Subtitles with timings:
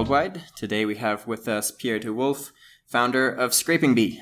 [0.00, 0.44] Worldwide.
[0.56, 2.52] Today we have with us Pierre De Wulf,
[2.86, 4.16] founder of ScrapingBee.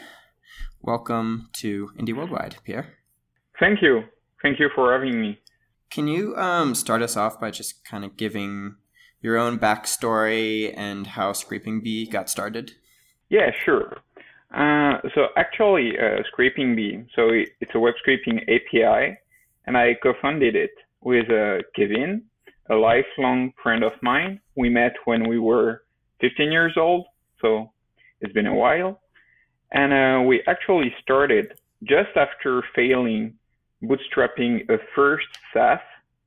[0.83, 2.95] Welcome to Indie Worldwide, Pierre.
[3.61, 4.03] Thank you.
[4.43, 5.39] Thank you for having me.
[5.89, 8.75] Can you um, start us off by just kind of giving
[9.23, 12.73] your own backstory and how ScrapingBee got started?
[13.29, 13.99] Yeah, sure.
[14.53, 17.29] Uh, so actually, uh, ScrapingBee, so
[17.61, 19.17] it's a web scraping API,
[19.65, 20.73] and I co-founded it
[21.03, 22.25] with uh, Kevin,
[22.71, 24.41] a lifelong friend of mine.
[24.57, 25.83] We met when we were
[26.21, 27.07] 15 years old,
[27.41, 27.73] so
[28.21, 29.01] it's been a while.
[29.73, 33.35] And uh, we actually started just after failing
[33.83, 35.79] bootstrapping a first SaaS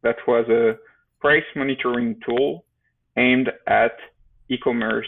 [0.04, 0.78] that was a
[1.20, 2.64] price monitoring tool
[3.18, 3.98] aimed at
[4.50, 5.08] e-commerce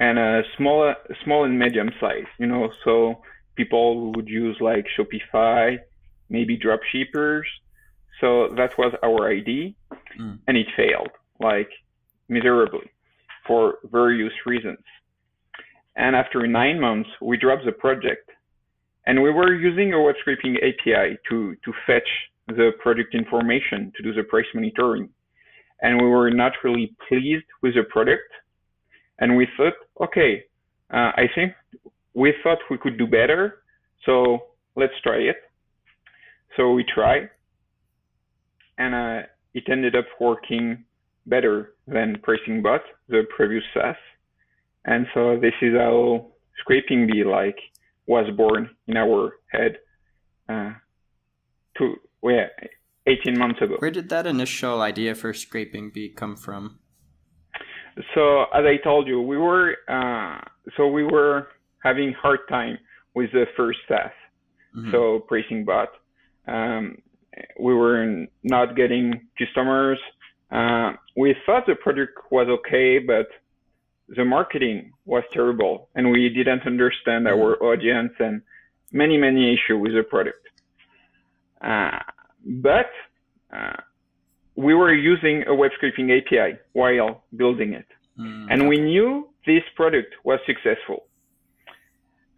[0.00, 0.92] and a small,
[1.24, 2.26] small and medium size.
[2.38, 3.22] You know, so
[3.54, 5.78] people would use like Shopify,
[6.28, 7.44] maybe dropshippers.
[8.20, 9.72] So that was our idea,
[10.18, 10.38] mm.
[10.46, 11.10] and it failed
[11.40, 11.70] like
[12.28, 12.90] miserably
[13.46, 14.84] for various reasons.
[15.96, 18.30] And after nine months, we dropped the project,
[19.06, 22.08] and we were using a web scraping API to to fetch
[22.46, 25.08] the product information to do the price monitoring.
[25.82, 28.30] And we were not really pleased with the product.
[29.18, 30.44] And we thought, okay,
[30.92, 31.52] uh, I think
[32.14, 33.62] we thought we could do better.
[34.04, 34.38] So
[34.76, 35.36] let's try it.
[36.56, 37.30] So we tried,
[38.80, 40.84] and uh, it ended up working
[41.26, 43.96] better than Pricing-Bot, the previous SaaS.
[44.86, 46.28] And so this is how
[46.60, 47.58] ScrapingBee like
[48.06, 49.76] was born in our head.
[50.48, 50.72] Uh,
[51.76, 52.46] to yeah,
[53.06, 53.76] 18 months ago.
[53.78, 56.78] Where did that initial idea for Scraping Bee come from?
[58.14, 60.38] So as I told you, we were uh,
[60.76, 61.48] so we were
[61.84, 62.78] having hard time
[63.14, 64.10] with the first SaaS,
[64.74, 64.90] mm-hmm.
[64.90, 65.88] so Pricing-Bot.
[66.48, 66.96] Um,
[67.58, 69.98] we were not getting customers.
[70.50, 73.28] Uh, we thought the product was okay, but
[74.08, 77.40] the marketing was terrible, and we didn't understand mm-hmm.
[77.40, 78.42] our audience and
[78.92, 80.44] many many issues with the product.
[81.60, 81.98] Uh,
[82.44, 82.90] but
[83.52, 83.76] uh,
[84.56, 87.86] we were using a web scraping API while building it.
[88.18, 88.46] Mm.
[88.50, 91.04] And we knew this product was successful.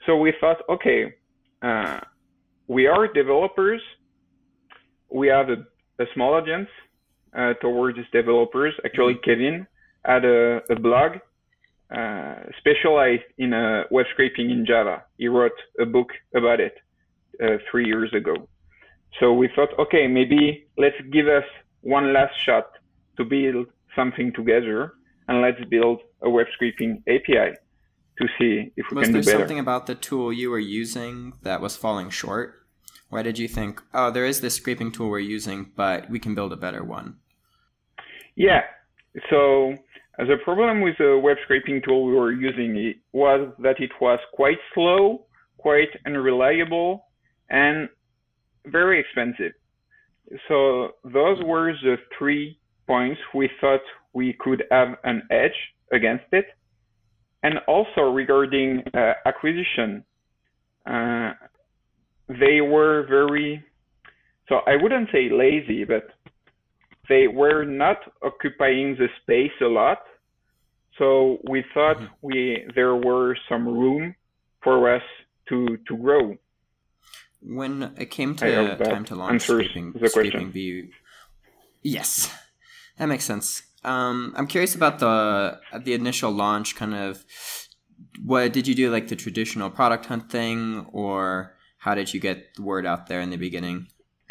[0.06, 1.14] So we thought, okay,
[1.62, 2.00] uh,
[2.66, 3.80] we are developers.
[5.12, 5.58] We have a,
[6.02, 6.68] a small audience
[7.36, 8.74] uh, towards this developers.
[8.84, 9.24] Actually, mm.
[9.24, 9.66] Kevin
[10.04, 11.18] had a, a blog
[11.94, 15.04] uh, specialized in uh, web scraping in Java.
[15.18, 16.74] He wrote a book about it
[17.42, 18.48] uh, three years ago.
[19.20, 21.44] So we thought, okay, maybe let's give us
[21.82, 22.70] one last shot
[23.18, 24.94] to build something together
[25.28, 27.54] and let's build a web scraping API
[28.18, 29.16] to see if we was can do better.
[29.18, 32.61] Was there something about the tool you were using that was falling short?
[33.12, 36.34] Why did you think, oh, there is this scraping tool we're using, but we can
[36.34, 37.16] build a better one?
[38.36, 38.62] Yeah.
[39.28, 39.74] So
[40.16, 44.56] the problem with the web scraping tool we were using was that it was quite
[44.72, 45.26] slow,
[45.58, 47.04] quite unreliable,
[47.50, 47.90] and
[48.64, 49.52] very expensive.
[50.48, 53.82] So those were the three points we thought
[54.14, 55.58] we could have an edge
[55.92, 56.46] against it.
[57.42, 60.02] And also regarding uh, acquisition,
[60.86, 61.32] uh,
[62.38, 63.64] they were very,
[64.48, 66.10] so I wouldn't say lazy, but
[67.08, 69.98] they were not occupying the space a lot.
[70.98, 72.14] So we thought mm-hmm.
[72.22, 74.14] we there were some room
[74.62, 75.02] for us
[75.48, 76.36] to to grow.
[77.40, 80.90] When it came to time to launch Scraping, ScrapingBee,
[81.82, 82.32] yes,
[82.98, 83.62] that makes sense.
[83.82, 86.76] Um, I'm curious about the the initial launch.
[86.76, 87.24] Kind of,
[88.24, 88.90] what did you do?
[88.90, 93.20] Like the traditional product hunt thing, or how did you get the word out there
[93.20, 93.88] in the beginning?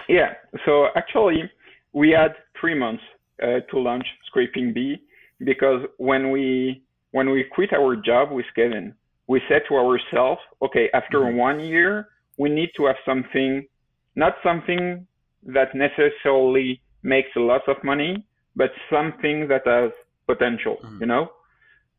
[0.07, 0.35] Yeah,
[0.65, 1.51] so actually,
[1.91, 3.03] we had three months
[3.43, 4.99] uh, to launch ScrapingBee
[5.43, 6.81] because when we
[7.11, 8.93] when we quit our job with Kevin,
[9.27, 11.37] we said to ourselves, okay, after mm-hmm.
[11.37, 12.07] one year,
[12.37, 13.67] we need to have something,
[14.15, 15.05] not something
[15.43, 18.25] that necessarily makes a lot of money,
[18.55, 19.91] but something that has
[20.25, 21.01] potential, mm.
[21.01, 21.27] you know,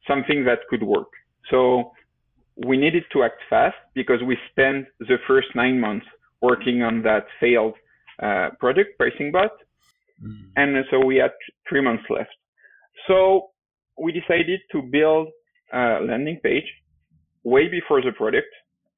[0.08, 1.10] something that could work.
[1.50, 1.92] So
[2.56, 6.06] we needed to act fast because we spent the first nine months
[6.40, 7.74] working on that failed
[8.22, 9.52] uh, project, Pricing-Bot.
[10.22, 10.42] Mm.
[10.56, 11.32] And so we had
[11.68, 12.30] three months left.
[13.08, 13.50] So
[13.98, 15.28] we decided to build
[15.72, 16.66] a landing page
[17.44, 18.48] way before the product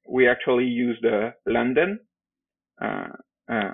[0.07, 1.99] we actually used uh, Landen,
[2.81, 3.07] uh,
[3.49, 3.73] uh,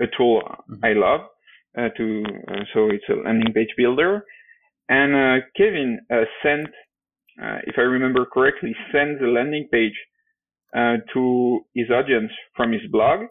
[0.00, 0.84] a tool mm-hmm.
[0.84, 1.20] I love
[1.78, 4.24] uh, to, uh, so it's a landing page builder.
[4.88, 6.00] And uh, Kevin
[6.42, 6.68] sent,
[7.66, 9.96] if I remember correctly, sent the landing page
[11.14, 13.26] to his audience from his blog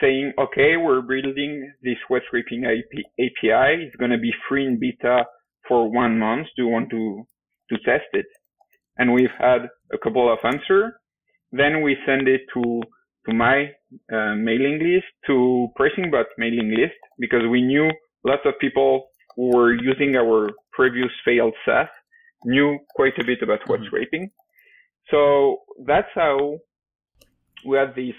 [0.00, 3.84] saying, okay, we're building this web scraping API.
[3.84, 5.24] It's going to be free in beta
[5.68, 6.48] for one month.
[6.56, 7.26] Do you want to
[7.70, 8.26] to test it?
[8.98, 9.62] And we've had
[9.92, 10.92] a couple of answers.
[11.52, 12.82] Then we send it to
[13.26, 13.70] to my
[14.12, 17.88] uh, mailing list, to PricingBot mailing list, because we knew
[18.24, 21.88] lots of people were using our previous failed SaaS
[22.44, 23.86] knew quite a bit about web mm-hmm.
[23.86, 24.30] scraping.
[25.10, 26.58] So that's how
[27.64, 28.14] we had this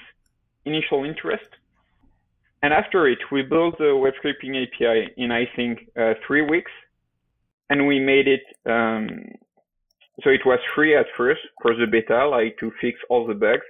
[0.66, 1.50] initial interest.
[2.62, 6.72] And after it, we built the web scraping API in, I think, uh, three weeks.
[7.70, 9.08] And we made it, um,
[10.24, 13.66] so it was free at first for the beta, like to fix all the bugs.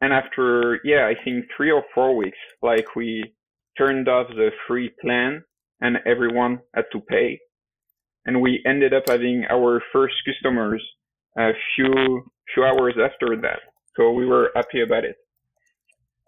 [0.00, 3.32] And after, yeah, I think three or four weeks, like we
[3.76, 5.42] turned off the free plan
[5.80, 7.40] and everyone had to pay.
[8.26, 10.82] And we ended up having our first customers
[11.36, 13.60] a few, few hours after that.
[13.96, 15.16] So we were happy about it.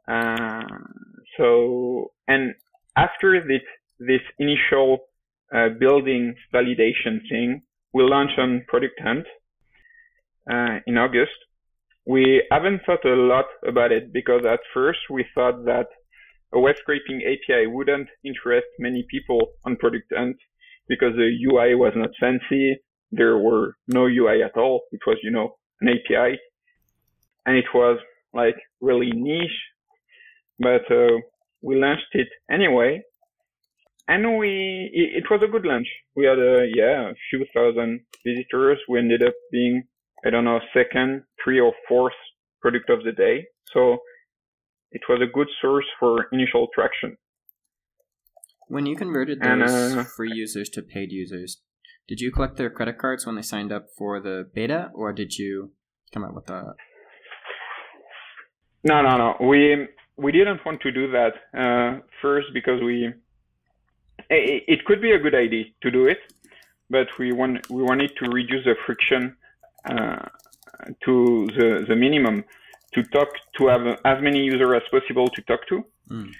[0.08, 0.78] Uh,
[1.36, 2.54] so, and
[2.96, 3.62] after this,
[3.98, 4.98] this initial
[5.54, 7.62] uh, building validation thing,
[7.92, 9.26] we launched on Product Hunt
[10.50, 11.36] uh, in August.
[12.06, 15.86] We haven't thought a lot about it because at first we thought that
[16.52, 20.36] a web scraping API wouldn't interest many people on Product Hunt
[20.90, 22.76] because the UI was not fancy.
[23.10, 24.82] There were no UI at all.
[24.92, 26.38] It was, you know, an API
[27.46, 27.98] and it was
[28.32, 29.60] like really niche,
[30.58, 31.18] but uh,
[31.62, 33.02] we launched it anyway.
[34.08, 35.86] And we, it, it was a good launch.
[36.16, 38.78] We had a, yeah, a few thousand visitors.
[38.88, 39.84] We ended up being,
[40.24, 42.18] I don't know, second, three or fourth
[42.60, 43.46] product of the day.
[43.72, 43.98] So
[44.90, 47.16] it was a good source for initial traction.
[48.70, 51.60] When you converted those and, uh, free users to paid users,
[52.06, 55.36] did you collect their credit cards when they signed up for the beta, or did
[55.38, 55.72] you
[56.14, 56.76] come up with a?
[58.84, 59.36] No, no, no.
[59.40, 63.12] We we didn't want to do that uh, first because we
[64.28, 66.18] it, it, could be a good idea to do it,
[66.88, 69.36] but we want we wanted to reduce the friction
[69.86, 70.26] uh,
[71.04, 72.44] to the the minimum
[72.94, 75.84] to talk to have as many users as possible to talk to.
[76.08, 76.32] Mm.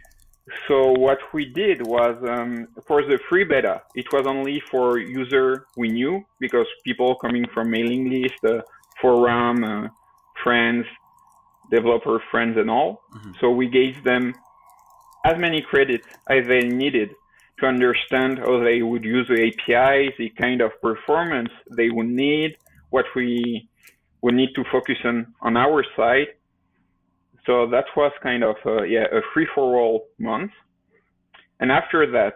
[0.69, 5.67] So what we did was um, for the free beta, it was only for user
[5.77, 8.63] we knew because people coming from mailing list, uh,
[9.01, 9.89] forum, uh,
[10.43, 10.87] friends,
[11.71, 13.03] developer friends, and all.
[13.15, 13.33] Mm-hmm.
[13.41, 14.35] So we gave them
[15.25, 17.11] as many credits as they needed
[17.61, 22.57] to understand how they would use the API, the kind of performance they would need,
[22.89, 23.69] what we
[24.23, 26.29] would need to focus on on our side,
[27.47, 30.53] so that was kind of a, yeah a free for all month.
[31.61, 32.35] And after that,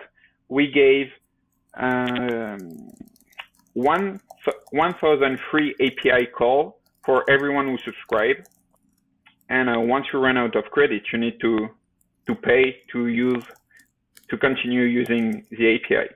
[0.48, 1.06] we gave
[1.74, 2.92] um,
[3.72, 4.20] one
[4.70, 8.48] 1,000 free API call for everyone who subscribed.
[9.48, 11.68] And uh, once you run out of credit, you need to
[12.26, 13.44] to pay to use
[14.30, 16.08] to continue using the API.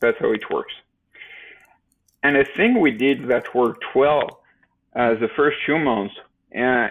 [0.00, 0.72] That's how it works.
[2.22, 4.42] And a thing we did that worked well
[4.94, 6.14] uh, the first few months
[6.56, 6.88] uh,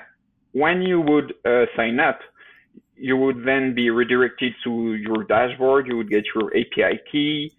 [0.56, 2.20] when you would uh, sign up,
[2.96, 5.86] you would then be redirected to your dashboard.
[5.86, 7.52] You would get your API key,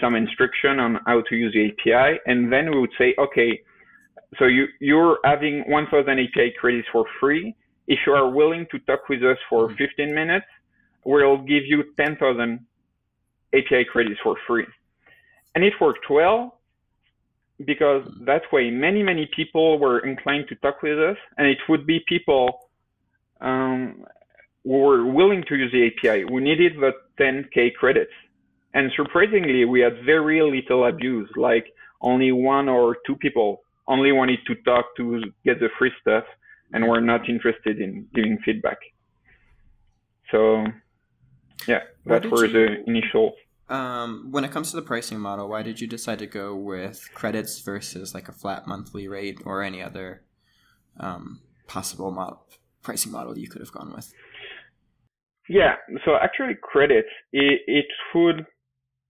[0.00, 3.60] some instruction on how to use the API, and then we would say, okay,
[4.38, 7.54] so you, you're having 1,000 API credits for free.
[7.86, 9.76] If you are willing to talk with us for mm-hmm.
[9.76, 10.46] 15 minutes,
[11.04, 12.60] we'll give you 10,000
[13.52, 14.66] API credits for free.
[15.54, 16.57] And it worked well
[17.64, 21.86] because that way many many people were inclined to talk with us and it would
[21.86, 22.70] be people
[23.40, 24.04] um,
[24.64, 28.12] who were willing to use the api we needed the 10k credits.
[28.74, 31.66] And surprisingly we had very little abuse like
[32.00, 36.24] only one or two people only wanted to talk to get the free stuff
[36.72, 38.78] and were not interested in giving feedback.
[40.30, 40.64] So
[41.66, 42.48] yeah that was you...
[42.48, 43.34] the initial
[43.68, 47.08] um, when it comes to the pricing model, why did you decide to go with
[47.14, 50.22] credits versus like a flat monthly rate or any other
[50.98, 52.46] um, possible model,
[52.82, 54.12] pricing model you could have gone with?
[55.48, 58.46] Yeah, so actually, credits it, it would.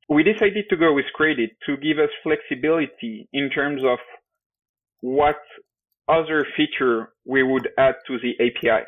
[0.08, 3.98] We decided to go with credit to give us flexibility in terms of
[5.00, 5.36] what
[6.08, 8.84] other feature we would add to the API.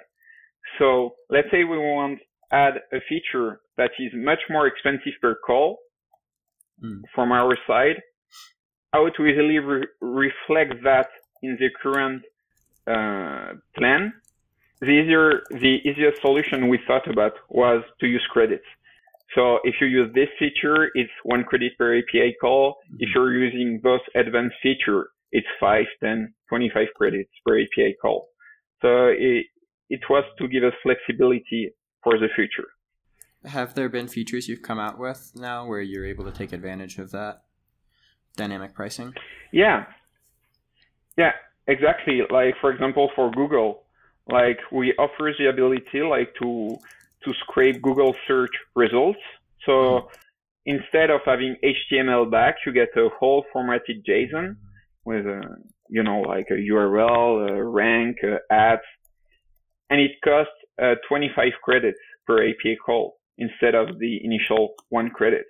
[0.78, 2.20] So let's say we want
[2.52, 5.78] add a feature that is much more expensive per call
[6.82, 7.00] mm.
[7.14, 8.00] from our side,
[8.92, 11.08] how to easily re- reflect that
[11.42, 12.22] in the current
[12.86, 14.12] uh, plan.
[14.80, 18.64] The easier, the easiest solution we thought about was to use credits.
[19.34, 22.72] So if you use this feature, it's one credit per API call.
[22.72, 22.96] Mm-hmm.
[23.00, 28.28] If you're using both advanced feature, it's 5, 10, 25 credits per API call.
[28.82, 29.46] So it,
[29.88, 31.70] it was to give us flexibility
[32.02, 32.68] for the future.
[33.44, 36.98] Have there been features you've come out with now where you're able to take advantage
[36.98, 37.42] of that
[38.36, 39.14] dynamic pricing?
[39.52, 39.86] Yeah.
[41.16, 41.32] Yeah,
[41.66, 42.20] exactly.
[42.30, 43.84] Like for example, for Google,
[44.28, 46.76] like we offer the ability like to
[47.24, 49.18] to scrape Google search results.
[49.66, 50.06] So mm-hmm.
[50.66, 54.56] instead of having HTML back, you get a whole formatted JSON
[55.04, 55.42] with a
[55.88, 58.82] you know like a URL, a rank, a ads,
[59.88, 65.44] and it costs uh, 25 credits per API call instead of the initial one credit.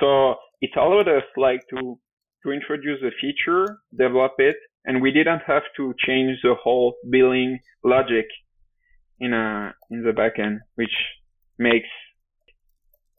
[0.00, 1.98] So it allowed us like to
[2.44, 7.58] to introduce a feature, develop it, and we didn't have to change the whole billing
[7.84, 8.26] logic
[9.18, 10.94] in a in the backend, which
[11.58, 11.88] makes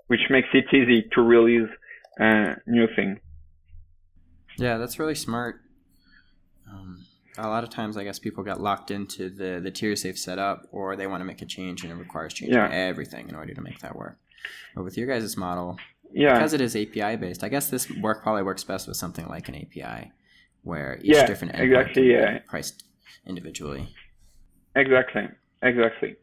[0.07, 1.69] which makes it easy to release
[2.19, 3.19] a new thing.
[4.57, 5.61] Yeah, that's really smart.
[6.71, 7.05] Um,
[7.37, 10.39] a lot of times, I guess people get locked into the the tiers they've set
[10.39, 12.69] up, or they want to make a change and it requires changing yeah.
[12.69, 14.17] everything in order to make that work.
[14.75, 15.77] But with your guys' model,
[16.11, 16.33] yeah.
[16.33, 19.49] because it is API based, I guess this work probably works best with something like
[19.49, 20.11] an API,
[20.63, 22.39] where each yeah, different endpoint exactly, yeah.
[22.47, 22.83] priced
[23.25, 23.87] individually.
[24.75, 25.27] Exactly.
[25.61, 26.15] Exactly.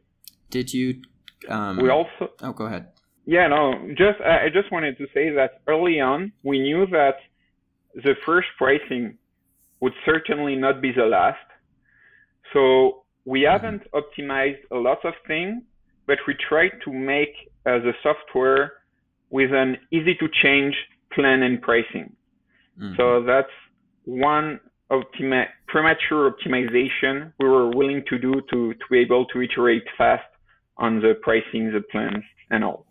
[0.50, 1.02] Did you?
[1.48, 2.30] Um, we also.
[2.40, 2.88] Oh, go ahead.
[3.26, 3.88] Yeah, no.
[3.96, 7.16] Just I just wanted to say that early on we knew that
[7.94, 9.18] the first pricing
[9.84, 11.46] would certainly not be the last.
[12.54, 13.52] So we mm-hmm.
[13.52, 15.62] haven't optimized a lot of things,
[16.06, 17.34] but we tried to make
[17.66, 18.72] uh, the software
[19.28, 20.74] with an easy to change
[21.12, 22.16] plan and pricing.
[22.80, 22.94] Mm-hmm.
[22.96, 23.56] So that's
[24.06, 24.58] one
[24.90, 30.30] optimi- premature optimization we were willing to do to, to be able to iterate fast
[30.78, 32.86] on the pricing, the plans, and all.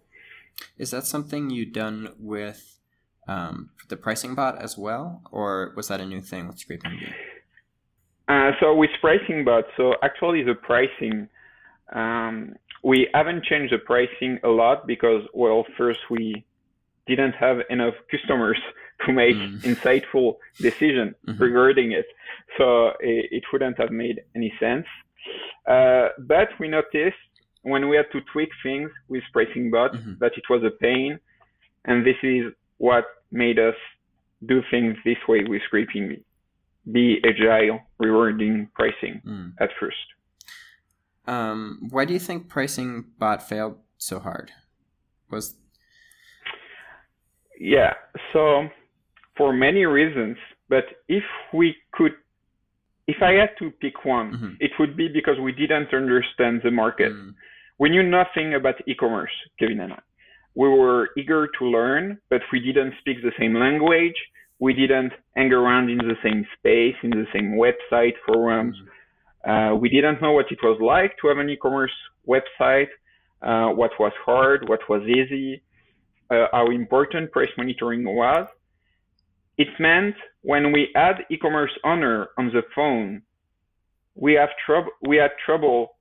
[0.78, 2.78] Is that something you've done with
[3.28, 7.14] um, the pricing bot as well, or was that a new thing with ScrapingBee?
[8.28, 11.28] Uh, so with pricing bot, so actually the pricing,
[11.94, 16.46] um, we haven't changed the pricing a lot because, well, first we
[17.08, 18.58] didn't have enough customers
[19.06, 19.60] to make mm.
[19.70, 21.42] insightful decision mm-hmm.
[21.42, 22.06] regarding it.
[22.58, 24.86] So it, it, wouldn't have made any sense.
[25.68, 27.18] Uh, but we noticed
[27.64, 30.14] when we had to tweak things with pricing bot mm-hmm.
[30.20, 31.20] that it was a pain.
[31.86, 32.54] And this is
[32.84, 33.76] what made us
[34.46, 36.18] do things this way with Scraping
[36.92, 39.54] Be agile, rewarding pricing mm.
[39.62, 40.06] at first.
[41.26, 44.52] Um, why do you think pricing bot failed so hard?
[45.32, 45.56] Was
[47.58, 47.94] yeah,
[48.34, 48.68] so
[49.38, 50.36] for many reasons,
[50.68, 51.24] but if
[51.54, 52.12] we could,
[53.08, 54.54] if I had to pick one, mm-hmm.
[54.60, 57.14] it would be because we didn't understand the market.
[57.14, 57.34] Mm.
[57.80, 60.00] We knew nothing about e-commerce, Kevin and I.
[60.56, 64.16] We were eager to learn, but we didn't speak the same language.
[64.60, 68.76] We didn't hang around in the same space, in the same website forums.
[69.46, 69.74] Mm.
[69.74, 71.92] Uh, we didn't know what it was like to have an e-commerce
[72.28, 72.88] website,
[73.42, 75.62] uh, what was hard, what was easy,
[76.30, 78.48] uh, how important price monitoring was.
[79.58, 83.22] It meant when we had e-commerce owner on the phone,
[84.16, 84.92] we have trouble.
[85.02, 85.96] We had trouble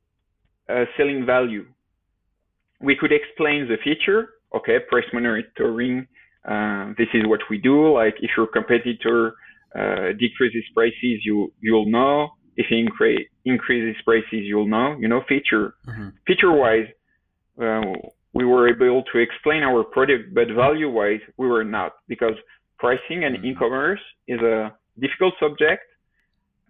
[0.68, 1.66] uh, selling value.
[2.80, 4.30] We could explain the feature.
[4.54, 6.06] Okay, price monitoring.
[6.44, 7.94] Uh, this is what we do.
[7.94, 9.34] Like if your competitor
[9.74, 12.30] uh, decreases prices, you you'll know.
[12.56, 14.96] If he incre- increases prices, you'll know.
[14.98, 15.74] You know feature.
[15.88, 16.08] Mm-hmm.
[16.26, 16.88] Feature wise,
[17.60, 17.80] uh,
[18.34, 22.34] we were able to explain our product, but value wise, we were not because
[22.78, 23.46] pricing and mm-hmm.
[23.46, 25.82] e-commerce is a difficult subject,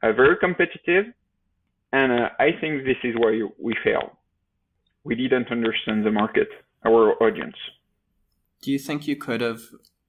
[0.03, 1.07] uh, very competitive,
[1.93, 4.19] and uh, I think this is why we fail.
[5.05, 6.49] We didn't understand the market,
[6.87, 7.57] our audience.
[8.63, 9.61] Do you think you could have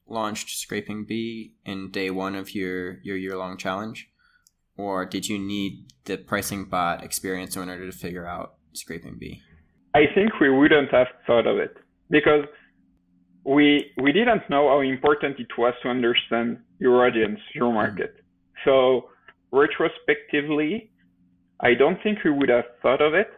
[0.07, 4.09] launched ScrapingBee in day one of your, your year long challenge?
[4.77, 9.41] Or did you need the pricing bot experience in order to figure out ScrapingBee?
[9.93, 11.77] I think we wouldn't have thought of it
[12.09, 12.45] because
[13.45, 17.75] we we didn't know how important it was to understand your audience, your mm-hmm.
[17.75, 18.15] market.
[18.65, 19.09] So
[19.51, 20.89] retrospectively,
[21.59, 23.29] I don't think we would have thought of it.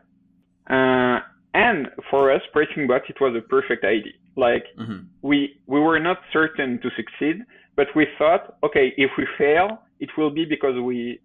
[0.69, 1.19] Uh,
[1.55, 4.17] and for us, pricing bot, it was a perfect idea.
[4.35, 5.05] Like mm-hmm.
[5.21, 7.37] we we were not certain to succeed,
[7.77, 11.19] but we thought, okay, if we fail, it will be because we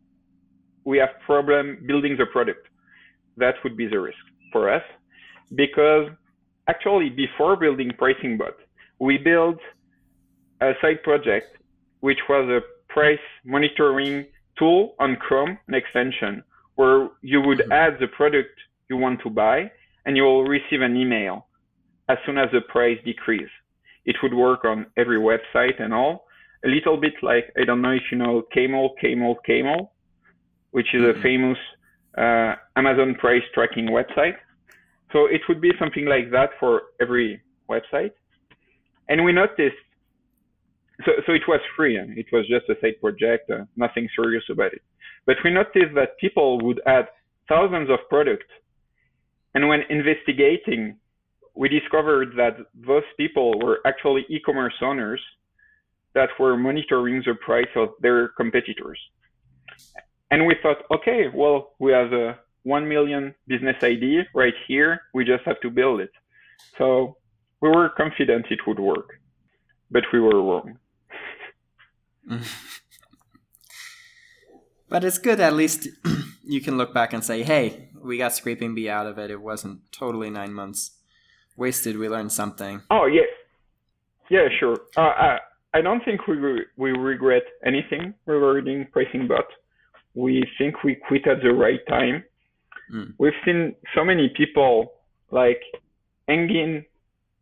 [0.85, 2.65] we have problem building the product.
[3.37, 4.85] That would be the risk for us,
[5.57, 6.07] because
[6.69, 8.57] actually before building pricing bot,
[9.01, 9.59] we built
[10.61, 11.49] a side project,
[12.07, 12.61] which was a
[12.93, 16.45] price monitoring tool on Chrome, an extension,
[16.77, 17.73] where you would mm-hmm.
[17.73, 18.55] add the product
[18.89, 19.71] you want to buy
[20.07, 21.47] and you will receive an email
[22.09, 23.51] as soon as the price decrease.
[24.05, 26.27] It would work on every website and all.
[26.65, 29.93] A little bit like, I don't know if you know Camel, Camel, Camel,
[30.73, 31.19] which is mm-hmm.
[31.19, 31.59] a famous
[32.19, 34.35] uh, Amazon price tracking website.
[35.13, 38.13] So it would be something like that for every website.
[39.09, 39.77] And we noticed
[41.05, 41.99] so so it was free.
[41.99, 44.83] It was just a side project, uh, nothing serious about it.
[45.27, 47.09] But we noticed that people would add
[47.49, 48.47] thousands of products,
[49.55, 50.97] and when investigating,
[51.55, 55.21] we discovered that those people were actually e-commerce owners
[56.15, 58.99] that were monitoring the price of their competitors.
[60.31, 65.01] And we thought, okay, well, we have a one million business idea right here.
[65.15, 66.11] We just have to build it.
[66.79, 67.17] So
[67.61, 69.21] we were confident it would work,
[69.91, 70.79] but we were wrong.
[74.89, 75.89] but it's good at least
[76.45, 79.31] you can look back and say, hey, we got ScrapingBee out of it.
[79.31, 80.93] It wasn't totally nine months
[81.57, 81.99] wasted.
[81.99, 82.83] We learned something.
[82.91, 83.23] Oh, yeah.
[84.29, 84.77] Yeah, sure.
[84.97, 85.39] Uh, I,
[85.75, 86.37] I don't think we,
[86.77, 89.45] we regret anything regarding Pricing Bot.
[90.15, 92.25] We think we quit at the right time.
[92.93, 93.15] Mm.
[93.19, 94.93] We've seen so many people
[95.31, 95.61] like
[96.29, 96.85] hanging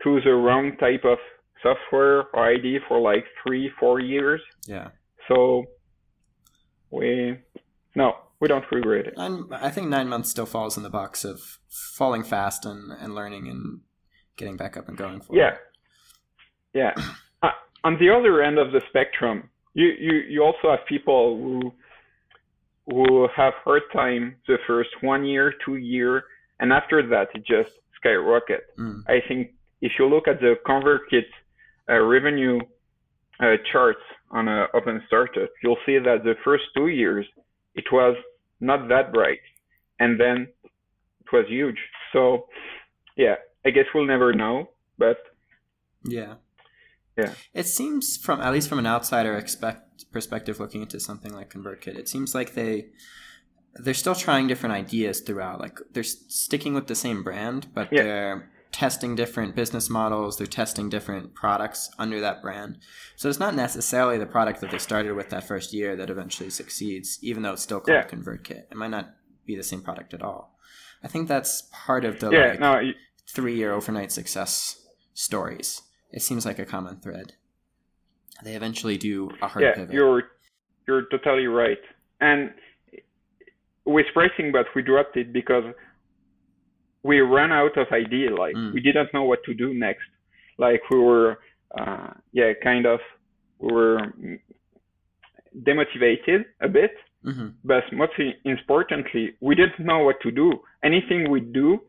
[0.02, 1.18] to the wrong type of
[1.62, 4.40] software or ID for like three, four years.
[4.66, 4.88] Yeah.
[5.28, 5.64] So
[6.90, 7.36] we
[7.94, 9.14] no, we don't regret it.
[9.16, 13.48] I think nine months still falls in the box of falling fast and, and learning
[13.48, 13.80] and
[14.36, 15.20] getting back up and going.
[15.20, 15.56] For yeah.
[16.72, 16.94] Yeah.
[17.42, 17.50] uh,
[17.84, 21.72] on the other end of the spectrum, you, you, you also have people who
[22.90, 26.24] who have hard time the first one year, two year,
[26.58, 28.62] and after that it just skyrocket.
[28.78, 29.02] Mm.
[29.06, 29.50] I think
[29.82, 31.26] if you look at the ConvertKit
[31.90, 32.58] uh, revenue
[33.40, 37.26] uh, charts on uh, Open Startup, you'll see that the first two years
[37.78, 38.16] it was
[38.60, 39.40] not that bright,
[40.00, 40.48] and then
[41.20, 41.78] it was huge.
[42.12, 42.48] So,
[43.16, 45.18] yeah, I guess we'll never know, but
[46.04, 46.34] yeah,
[47.16, 47.32] yeah.
[47.54, 51.96] It seems from at least from an outsider expect perspective, looking into something like ConvertKit,
[51.96, 52.88] it seems like they
[53.74, 55.60] they're still trying different ideas throughout.
[55.60, 58.02] Like they're sticking with the same brand, but yeah.
[58.02, 62.78] they're testing different business models, they're testing different products under that brand.
[63.16, 66.50] So it's not necessarily the product that they started with that first year that eventually
[66.50, 68.06] succeeds, even though it's still called yeah.
[68.06, 68.64] ConvertKit.
[68.70, 69.14] It might not
[69.46, 70.58] be the same product at all.
[71.02, 72.92] I think that's part of the yeah, like, no, you...
[73.26, 75.82] three year overnight success stories.
[76.12, 77.34] It seems like a common thread.
[78.42, 79.94] They eventually do a hard yeah, pivot.
[79.94, 80.22] You're
[80.86, 81.78] you're totally right.
[82.20, 82.52] And
[83.84, 85.64] with PricingBot we dropped it because
[87.02, 88.34] we ran out of idea.
[88.34, 88.72] Like mm.
[88.72, 90.06] we didn't know what to do next.
[90.58, 91.38] Like we were,
[91.78, 93.00] uh, yeah, kind of,
[93.58, 93.98] we were
[95.62, 96.92] demotivated a bit.
[97.24, 97.48] Mm-hmm.
[97.64, 98.12] But most
[98.44, 100.52] importantly, we didn't know what to do.
[100.84, 101.80] Anything we do,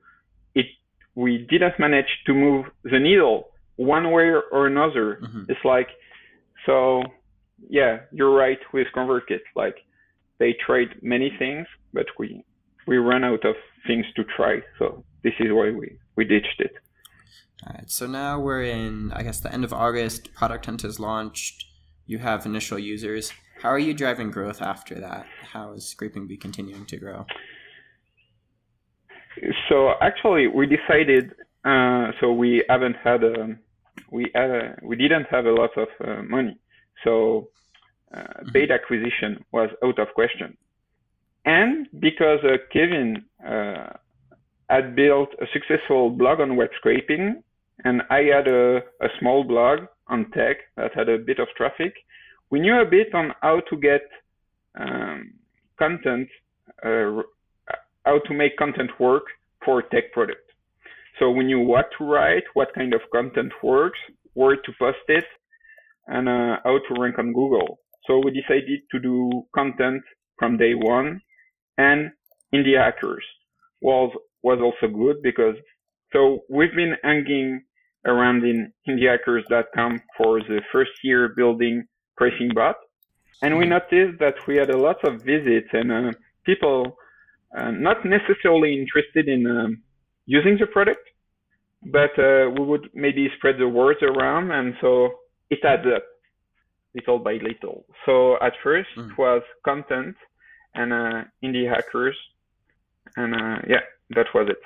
[0.55, 0.65] it
[1.15, 5.19] we didn't manage to move the needle one way or another.
[5.23, 5.43] Mm-hmm.
[5.49, 5.87] It's like,
[6.65, 7.03] so
[7.69, 9.41] yeah, you're right with ConvertKit.
[9.55, 9.75] Like
[10.39, 12.43] they tried many things, but we
[12.89, 14.53] we ran out of things to try.
[14.79, 16.73] So this is why we, we ditched it.
[17.63, 17.89] All right.
[17.89, 20.33] So now we're in, I guess, the end of August.
[20.33, 21.65] Product Hunt has launched.
[22.07, 23.31] You have initial users.
[23.61, 25.27] How are you driving growth after that?
[25.53, 27.27] How is ScrapingBee continuing to grow?
[29.67, 31.33] So actually, we decided.
[31.63, 33.59] Uh, so we haven't had a, um,
[34.11, 36.57] we uh, we didn't have a lot of uh, money.
[37.03, 37.49] So
[38.13, 38.51] uh, mm-hmm.
[38.53, 40.57] paid acquisition was out of question.
[41.45, 43.87] And because uh, Kevin uh,
[44.69, 47.41] had built a successful blog on web scraping,
[47.85, 51.93] and I had a, a small blog on tech that had a bit of traffic,
[52.49, 54.01] we knew a bit on how to get
[54.79, 55.33] um,
[55.77, 56.27] content,
[56.83, 57.21] uh,
[58.05, 59.23] how to make content work
[59.63, 60.41] for tech product.
[61.19, 63.99] So we knew what to write, what kind of content works,
[64.33, 65.25] where to post it,
[66.07, 67.79] and uh, how to rank on Google.
[68.07, 70.01] So we decided to do content
[70.37, 71.21] from day one
[71.79, 72.11] and
[72.53, 73.25] indie hackers
[73.81, 74.11] was
[74.43, 75.55] was also good because
[76.13, 77.63] so we've been hanging
[78.05, 81.75] around in indiehackers.com for the first year building
[82.17, 82.75] pricing bot
[83.41, 86.11] and we noticed that we had a lot of visits and uh,
[86.45, 86.97] people
[87.57, 89.81] uh, not necessarily interested in um,
[90.25, 91.05] using the product
[91.97, 95.09] but uh, we would maybe spread the words around and so
[95.49, 96.03] it adds up
[96.95, 99.09] little by little so at first mm.
[99.09, 100.15] it was content
[100.75, 102.15] and uh, indie hackers,
[103.15, 104.61] and uh, yeah, that was it.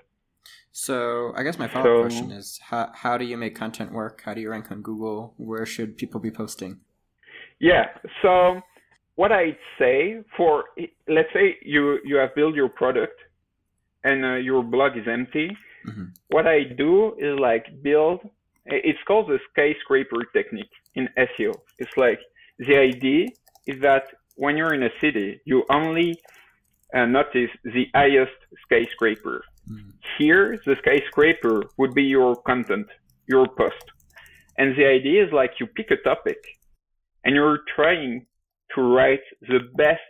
[0.72, 4.24] So I guess my follow-up so, question is: how how do you make content work?
[4.26, 5.34] How do you rank on Google?
[5.38, 6.80] Where should people be posting?
[7.60, 7.86] Yeah.
[8.22, 8.62] So
[9.16, 10.66] what I'd say for
[11.08, 13.20] let's say you you have built your product
[14.04, 15.56] and uh, your blog is empty.
[15.88, 16.06] Mm-hmm.
[16.30, 18.22] What I do is like build.
[18.66, 21.54] It's called the skyscraper technique in SEO.
[21.80, 22.20] It's like
[22.60, 23.28] the idea
[23.68, 24.04] is that
[24.36, 26.20] when you're in a city, you only
[26.94, 29.44] uh, notice the highest skyscraper.
[29.70, 29.94] Mm.
[30.18, 32.88] Here, the skyscraper would be your content,
[33.28, 33.86] your post.
[34.58, 36.38] And the idea is like you pick a topic
[37.24, 38.26] and you're trying
[38.76, 40.02] to write the best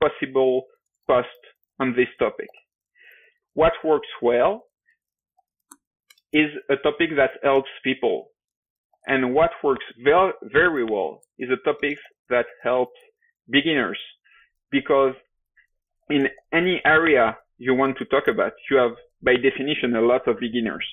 [0.00, 0.64] possible
[1.08, 1.28] post
[1.80, 2.48] on this topic.
[3.54, 4.64] What works well
[6.32, 8.28] is a topic that helps people.
[9.06, 12.98] And what works very, very well is a topic that helps
[13.50, 13.98] beginners
[14.70, 15.14] because
[16.08, 20.40] in any area you want to talk about, you have by definition a lot of
[20.40, 20.86] beginners.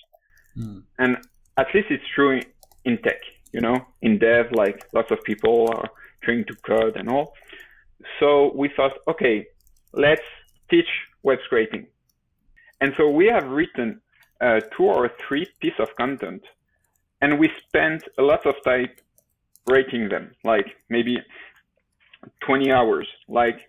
[0.58, 0.84] Mm.
[1.00, 1.18] And
[1.58, 2.42] at least it's true
[2.86, 5.90] in tech, you know, in dev, like lots of people are
[6.22, 7.34] trying to code and all.
[8.20, 9.48] So we thought, okay,
[9.94, 10.28] let's
[10.70, 10.88] teach
[11.24, 11.88] web scraping.
[12.82, 14.02] And so we have written
[14.40, 16.44] uh, two or three pieces of content
[17.22, 18.90] and we spent a lot of time
[19.70, 21.18] writing them, like maybe
[22.42, 23.08] 20 hours.
[23.28, 23.60] Like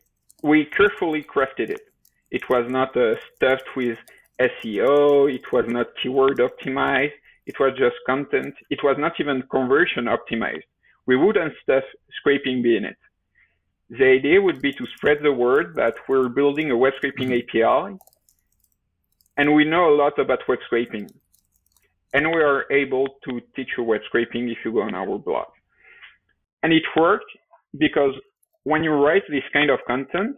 [0.42, 1.80] we carefully crafted it.
[2.30, 3.98] It was not uh, stuffed with
[4.40, 5.32] SEO.
[5.34, 7.12] It was not keyword optimized.
[7.46, 8.54] It was just content.
[8.70, 10.68] It was not even conversion optimized.
[11.06, 11.84] We wouldn't stuff
[12.18, 12.98] scraping in it.
[13.90, 17.96] The idea would be to spread the word that we're building a web scraping API
[19.38, 21.08] and we know a lot about web scraping.
[22.12, 25.46] And we are able to teach you web scraping if you go on our blog.
[26.62, 27.30] And it worked
[27.78, 28.14] because
[28.68, 30.36] when you write this kind of content,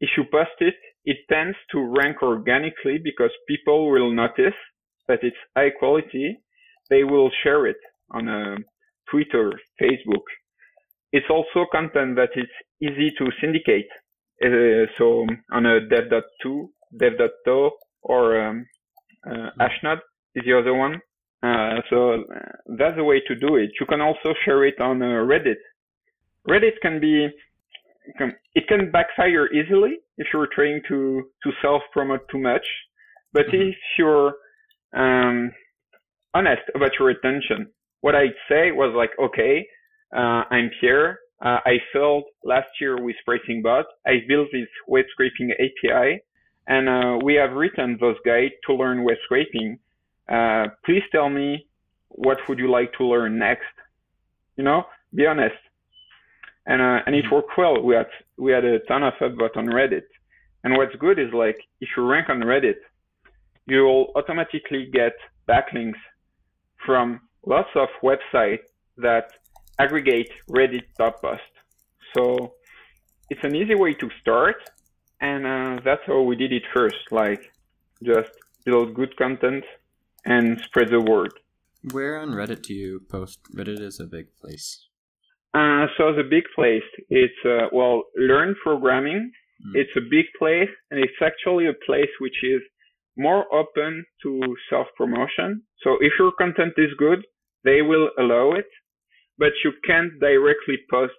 [0.00, 0.74] if you post it,
[1.04, 4.58] it tends to rank organically because people will notice
[5.08, 6.38] that it's high quality.
[6.90, 8.56] They will share it on a uh,
[9.10, 9.46] Twitter,
[9.80, 10.26] Facebook.
[11.12, 12.50] It's also content that is
[12.80, 13.90] easy to syndicate.
[14.44, 17.70] Uh, so on a dev.to, dev.to,
[18.02, 18.66] or um,
[19.26, 20.00] uh, Hashnode
[20.34, 21.00] is the other one.
[21.42, 22.16] Uh, so uh,
[22.78, 23.70] that's the way to do it.
[23.80, 25.62] You can also share it on uh, Reddit.
[26.48, 27.28] Reddit can be
[28.54, 32.66] it can backfire easily if you're trying to to self promote too much.
[33.32, 33.68] But mm-hmm.
[33.68, 34.34] if you're
[34.94, 35.52] um,
[36.34, 37.68] honest about your attention,
[38.00, 39.66] what I'd say was like, okay,
[40.14, 41.20] uh, I'm here.
[41.42, 43.84] Uh, I failed last year with PricingBot.
[44.06, 46.20] I built this web scraping API,
[46.66, 49.78] and uh, we have written those guide to learn web scraping.
[50.28, 51.66] Uh, please tell me
[52.08, 53.72] what would you like to learn next.
[54.56, 55.54] You know, be honest
[56.66, 57.34] and uh, and it mm-hmm.
[57.34, 57.82] worked well.
[57.82, 58.06] We had
[58.38, 60.08] we had a ton of upvote on Reddit,
[60.64, 62.80] and what's good is like if you rank on Reddit,
[63.66, 65.12] you'll automatically get
[65.48, 66.00] backlinks
[66.84, 69.32] from lots of websites that
[69.78, 71.44] aggregate Reddit top posts.
[72.16, 72.54] So
[73.30, 74.56] it's an easy way to start,
[75.20, 77.10] and uh, that's how we did it first.
[77.10, 77.52] Like
[78.02, 78.30] just
[78.64, 79.64] build good content
[80.24, 81.32] and spread the word.
[81.92, 83.40] Where on Reddit do you post?
[83.54, 84.86] Reddit is a big place.
[85.52, 89.32] Uh, so the big place, it's uh, well, learn programming.
[89.66, 89.80] Mm.
[89.80, 92.60] It's a big place, and it's actually a place which is
[93.16, 95.62] more open to self promotion.
[95.82, 97.26] So if your content is good,
[97.64, 98.68] they will allow it,
[99.38, 101.18] but you can't directly post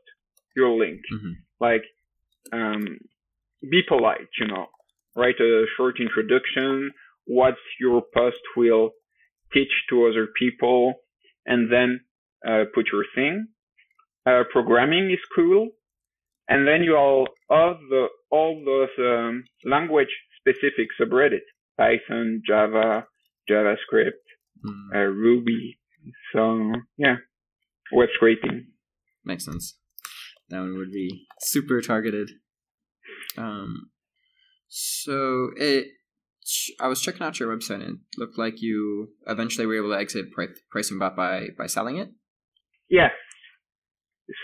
[0.55, 1.01] your link.
[1.13, 1.31] Mm-hmm.
[1.59, 1.83] Like,
[2.53, 2.85] um,
[3.69, 4.67] be polite, you know,
[5.15, 6.91] write a short introduction,
[7.25, 8.91] what your post will
[9.53, 10.93] teach to other people,
[11.45, 11.99] and then
[12.47, 13.47] uh, put your thing
[14.25, 15.69] uh, programming is cool,
[16.47, 23.05] and then you all all the all those um, language specific subreddits: Python, Java,
[23.49, 24.21] JavaScript,
[24.65, 24.95] mm.
[24.95, 25.79] uh, Ruby.
[26.33, 27.15] So yeah,
[27.91, 28.67] web scraping.
[29.23, 29.77] Makes sense.
[30.49, 32.31] That one would be super targeted.
[33.37, 33.91] Um,
[34.67, 35.87] so it.
[36.79, 39.99] I was checking out your website and it looked like you eventually were able to
[39.99, 40.25] exit
[40.75, 42.09] PricingBot by by selling it.
[42.89, 43.11] Yes,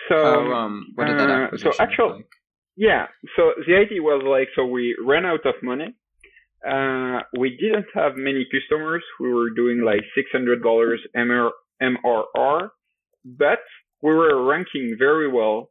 [0.10, 2.30] so How, um, what did that uh, so actually, like?
[2.76, 3.08] yeah.
[3.36, 5.96] So the idea was like, so we ran out of money.
[6.68, 9.04] Uh, we didn't have many customers.
[9.20, 12.70] We were doing like six hundred dollars MRR,
[13.24, 13.60] but
[14.02, 15.70] we were ranking very well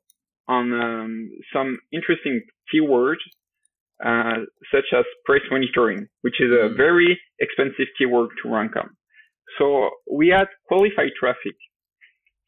[0.48, 2.40] on um, some interesting
[2.72, 3.22] keywords,
[4.04, 6.76] uh, such as price monitoring, which is a mm.
[6.76, 8.90] very expensive keyword to rank on.
[9.58, 11.56] So we had qualified traffic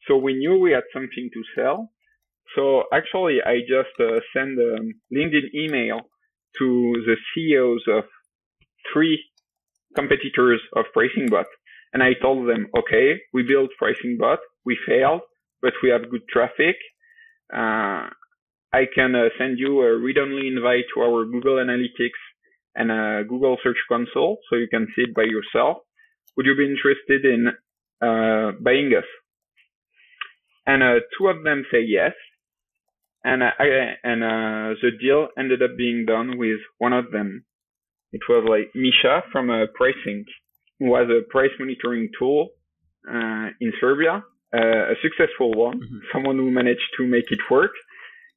[0.09, 1.91] so we knew we had something to sell.
[2.55, 4.79] So actually, I just uh, sent a
[5.13, 5.99] LinkedIn email
[6.57, 8.05] to the CEOs of
[8.91, 9.23] three
[9.95, 11.45] competitors of PricingBot.
[11.93, 15.21] And I told them, okay, we built PricingBot, we failed,
[15.61, 16.75] but we have good traffic.
[17.53, 18.09] Uh,
[18.71, 22.21] I can uh, send you a read-only invite to our Google Analytics
[22.75, 25.77] and a Google Search Console so you can see it by yourself.
[26.37, 27.47] Would you be interested in
[28.01, 29.05] uh, buying us?
[30.69, 32.13] And uh, two of them say yes.
[33.23, 33.65] And uh, I,
[34.03, 37.43] and uh, the deal ended up being done with one of them.
[38.11, 40.25] It was like Misha from uh, Pricing,
[40.79, 42.49] who has a price monitoring tool
[43.07, 45.99] uh, in Serbia, uh, a successful one, mm-hmm.
[46.13, 47.71] someone who managed to make it work.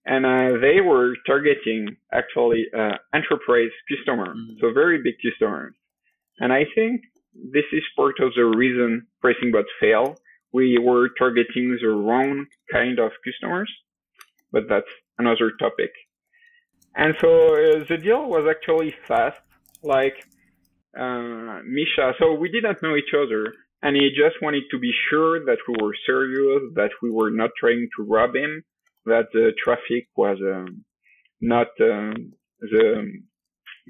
[0.04, 4.58] And uh, they were targeting actually uh, enterprise customers, mm-hmm.
[4.60, 5.74] so very big customers.
[6.40, 7.02] And I think
[7.34, 10.18] this is part of the reason PricingBot failed.
[10.52, 13.70] We were targeting the wrong kind of customers,
[14.50, 15.92] but that's another topic.
[16.94, 19.40] And so uh, the deal was actually fast,
[19.82, 20.14] like
[20.98, 22.12] uh, Misha.
[22.18, 25.74] So we didn't know each other, and he just wanted to be sure that we
[25.82, 28.62] were serious, that we were not trying to rob him,
[29.06, 30.84] that the traffic was um,
[31.40, 33.20] not um, the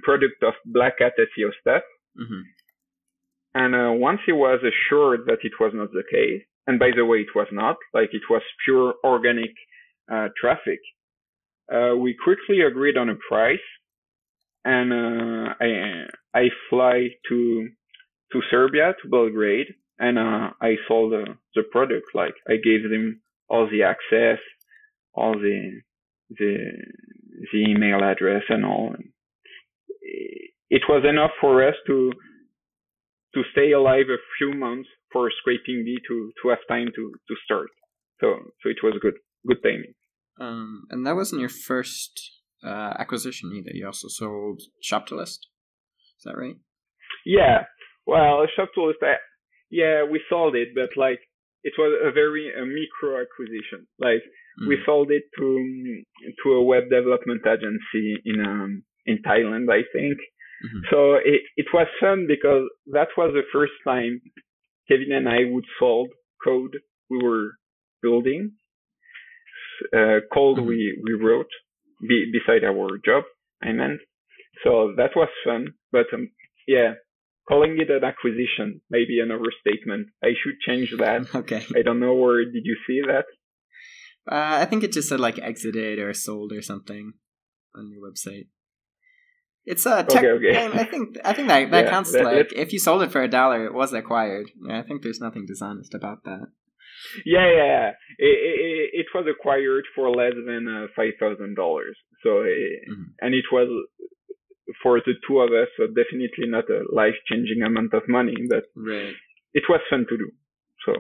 [0.03, 1.83] product of black hat SEO stuff.
[2.19, 2.43] Mm-hmm.
[3.55, 7.05] And uh, once he was assured that it was not the case, and by the
[7.05, 9.53] way, it was not, like it was pure organic
[10.13, 10.81] uh, traffic,
[11.73, 13.59] uh, we quickly agreed on a price,
[14.65, 17.69] and uh, I I fly to
[18.33, 22.07] to Serbia to Belgrade, and uh, I sold the the product.
[22.15, 24.39] Like I gave them all the access,
[25.15, 25.81] all the
[26.31, 26.57] the
[27.53, 28.95] the email address and all.
[30.71, 32.13] It was enough for us to
[33.35, 37.69] to stay alive a few months for ScrapingBee to to have time to to start.
[38.21, 39.95] So so it was good good timing.
[40.41, 42.13] Um, and that wasn't your first
[42.65, 43.71] uh, acquisition either.
[43.75, 45.41] You also sold Shop2List.
[46.19, 46.57] Is that right?
[47.27, 47.65] Yeah.
[48.07, 49.15] Well, Shop2List, I,
[49.71, 51.21] yeah, we sold it, but like
[51.65, 53.87] it was a very a micro acquisition.
[53.99, 54.23] Like
[54.61, 54.69] mm.
[54.69, 56.03] we sold it to
[56.45, 60.19] to a web development agency in um in Thailand, I think.
[60.65, 60.81] Mm-hmm.
[60.91, 64.21] So it it was fun because that was the first time
[64.89, 66.09] Kevin and I would solve
[66.45, 66.77] code
[67.11, 67.53] we were
[68.03, 68.53] building
[69.93, 70.67] uh, code mm-hmm.
[70.67, 71.51] we, we wrote
[72.01, 73.25] be, beside our job,
[73.63, 74.01] I meant.
[74.65, 76.31] So that was fun, but um,
[76.67, 76.95] yeah,
[77.49, 80.09] calling it an acquisition maybe an overstatement.
[80.23, 81.27] I should change that.
[81.35, 81.65] Okay.
[81.77, 83.25] I don't know where did you see that?
[84.31, 87.15] Uh, I think it just said like exited or sold or something
[87.75, 88.47] on your website.
[89.65, 90.67] It's a tech, okay, okay.
[90.75, 92.13] I think I think that that yeah, counts.
[92.13, 94.51] That, like if you sold it for a dollar, it was acquired.
[94.69, 96.47] I think there's nothing dishonest about that.
[97.25, 101.97] Yeah, yeah, it, it, it was acquired for less than uh, five thousand dollars.
[102.23, 103.11] So, it, mm-hmm.
[103.21, 103.69] and it was
[104.83, 108.65] for the two of us, so definitely not a life changing amount of money, but
[108.77, 109.15] right.
[109.55, 110.31] it was fun to do.
[110.87, 110.93] So,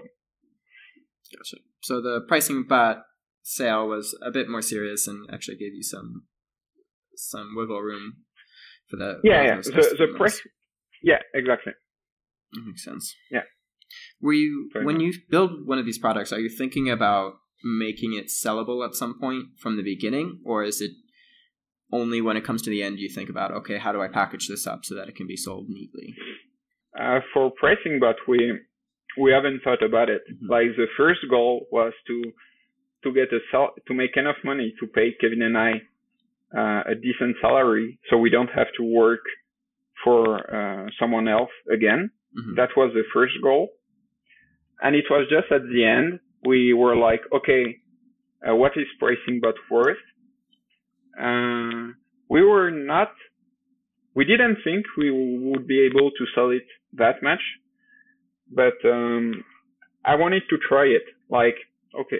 [1.36, 1.56] gotcha.
[1.80, 3.02] So the PricingBot
[3.42, 6.26] sale was a bit more serious and actually gave you some
[7.14, 8.24] some wiggle room
[8.88, 9.20] for that.
[9.24, 9.56] Yeah, yeah.
[9.56, 10.40] The the price.
[11.02, 11.72] Yeah, exactly.
[12.52, 13.14] That makes sense.
[13.30, 13.42] Yeah.
[14.20, 15.02] Were you Very when much.
[15.02, 19.18] you build one of these products, are you thinking about making it sellable at some
[19.18, 20.92] point from the beginning, or is it
[21.92, 24.48] only when it comes to the end you think about okay, how do I package
[24.48, 26.14] this up so that it can be sold neatly?
[26.98, 28.58] Uh, for PricingBot, we
[29.20, 30.22] we haven't thought about it.
[30.30, 30.50] Mm-hmm.
[30.50, 32.32] Like the first goal was to
[33.04, 35.72] to get a sal- to make enough money to pay Kevin and I
[36.56, 39.20] uh, a decent salary, so we don't have to work
[40.04, 40.22] for
[40.58, 42.10] uh, someone else again.
[42.38, 42.54] Mm-hmm.
[42.56, 43.68] That was the first goal.
[44.80, 47.76] And it was just at the end, we were like, okay,
[48.46, 49.96] uh, what is PricingBot worth?
[51.18, 51.92] Uh,
[52.28, 53.12] we were not,
[54.16, 57.40] we didn't think we would be able to sell it that much,
[58.50, 59.44] but, um,
[60.04, 61.04] I wanted to try it.
[61.30, 61.54] Like,
[62.00, 62.18] okay,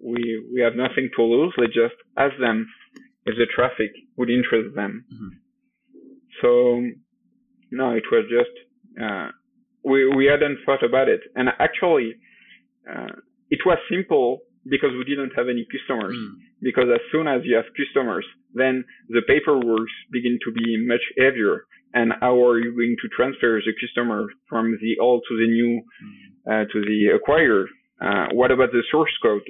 [0.00, 1.52] we, we have nothing to lose.
[1.58, 2.68] Let's just ask them
[3.26, 5.04] if the traffic would interest them.
[5.12, 5.28] Mm-hmm.
[6.42, 6.82] So,
[7.70, 8.54] no, it was just,
[9.02, 9.28] uh,
[9.84, 12.14] we we hadn't thought about it, and actually,
[12.90, 13.14] uh,
[13.50, 16.16] it was simple because we didn't have any customers.
[16.16, 16.34] Mm.
[16.62, 21.66] Because as soon as you have customers, then the paperwork begin to be much heavier.
[21.92, 25.82] And how are you going to transfer the customer from the old to the new,
[25.82, 26.62] mm.
[26.62, 27.66] uh, to the acquirer?
[28.00, 29.42] Uh, what about the source code?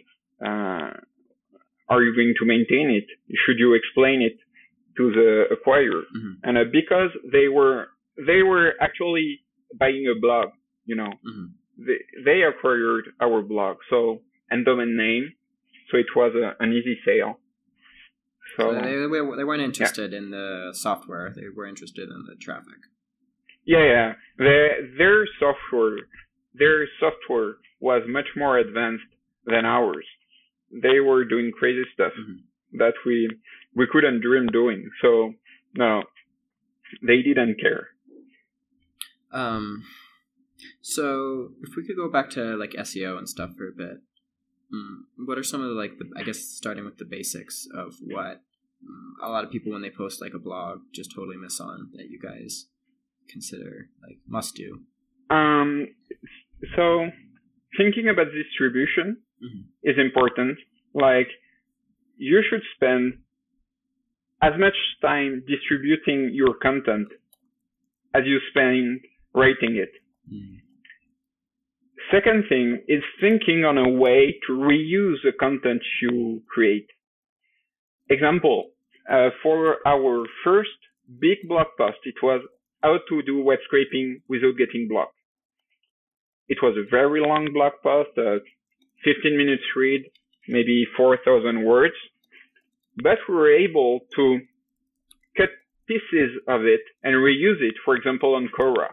[0.45, 0.91] Uh,
[1.89, 3.07] are you going to maintain it?
[3.45, 4.39] Should you explain it
[4.97, 6.03] to the acquirer?
[6.17, 6.33] Mm-hmm.
[6.43, 9.41] And uh, because they were, they were actually
[9.79, 10.49] buying a blog,
[10.85, 11.47] you know, mm-hmm.
[11.79, 14.21] they, they acquired our blog, so
[14.51, 15.33] and domain name,
[15.91, 17.39] so it was a, an easy sale.
[18.57, 18.93] So, so they,
[19.37, 20.19] they weren't interested yeah.
[20.19, 22.79] in the software; they were interested in the traffic.
[23.65, 24.13] Yeah, yeah.
[24.39, 25.99] Their their software,
[26.55, 29.05] their software was much more advanced
[29.47, 30.07] than ours.
[30.83, 32.79] They were doing crazy stuff mm-hmm.
[32.79, 33.31] that we
[33.75, 34.91] we couldn't dream doing.
[35.03, 35.35] So
[35.75, 36.03] no,
[37.03, 37.89] they didn't care.
[39.33, 39.85] Um,
[40.81, 43.99] so if we could go back to like SEO and stuff for a bit,
[44.73, 47.95] um, what are some of the like the I guess starting with the basics of
[48.01, 48.41] what
[48.87, 51.91] um, a lot of people when they post like a blog just totally miss on
[51.95, 52.67] that you guys
[53.29, 54.81] consider like must do.
[55.31, 55.89] Um,
[56.77, 57.09] so
[57.77, 59.61] thinking about distribution mm-hmm.
[59.83, 60.59] is important.
[60.95, 61.29] Like
[62.17, 63.19] you should spend
[64.43, 67.09] as much time distributing your content
[68.15, 69.01] as you spend
[69.35, 69.93] writing it.
[70.33, 70.61] Mm.
[72.13, 76.87] Second thing is thinking on a way to reuse the content you create.
[78.11, 78.71] Example,
[79.11, 80.79] uh, for our first
[81.21, 82.43] big blog post, it was
[82.83, 85.17] how to do web scraping without getting blocked.
[86.49, 88.41] It was a very long blog post, uh,
[89.05, 90.03] 15 minutes read,
[90.49, 91.95] maybe 4,000 words,
[93.03, 94.41] but we were able to
[95.37, 95.51] cut
[95.87, 98.89] pieces of it and reuse it, for example, on Quora.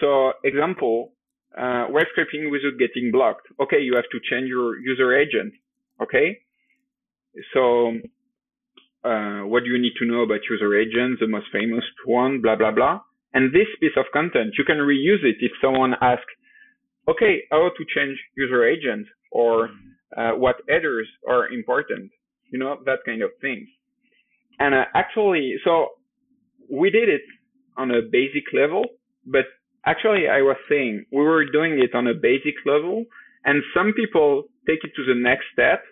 [0.00, 1.12] So example,
[1.56, 3.46] uh, web scraping without getting blocked.
[3.60, 5.54] Okay, you have to change your user agent.
[6.02, 6.38] Okay.
[7.54, 7.92] So,
[9.04, 11.20] uh, what do you need to know about user agents?
[11.20, 13.00] The most famous one, blah, blah, blah.
[13.32, 16.32] And this piece of content, you can reuse it if someone asks,
[17.08, 19.70] okay, how to change user agent or
[20.16, 22.10] uh, what headers are important,
[22.52, 23.66] you know, that kind of thing.
[24.58, 25.88] And uh, actually, so
[26.70, 27.22] we did it
[27.76, 28.84] on a basic level,
[29.26, 29.44] but
[29.84, 33.04] actually I was saying we were doing it on a basic level
[33.44, 35.82] and some people take it to the next step.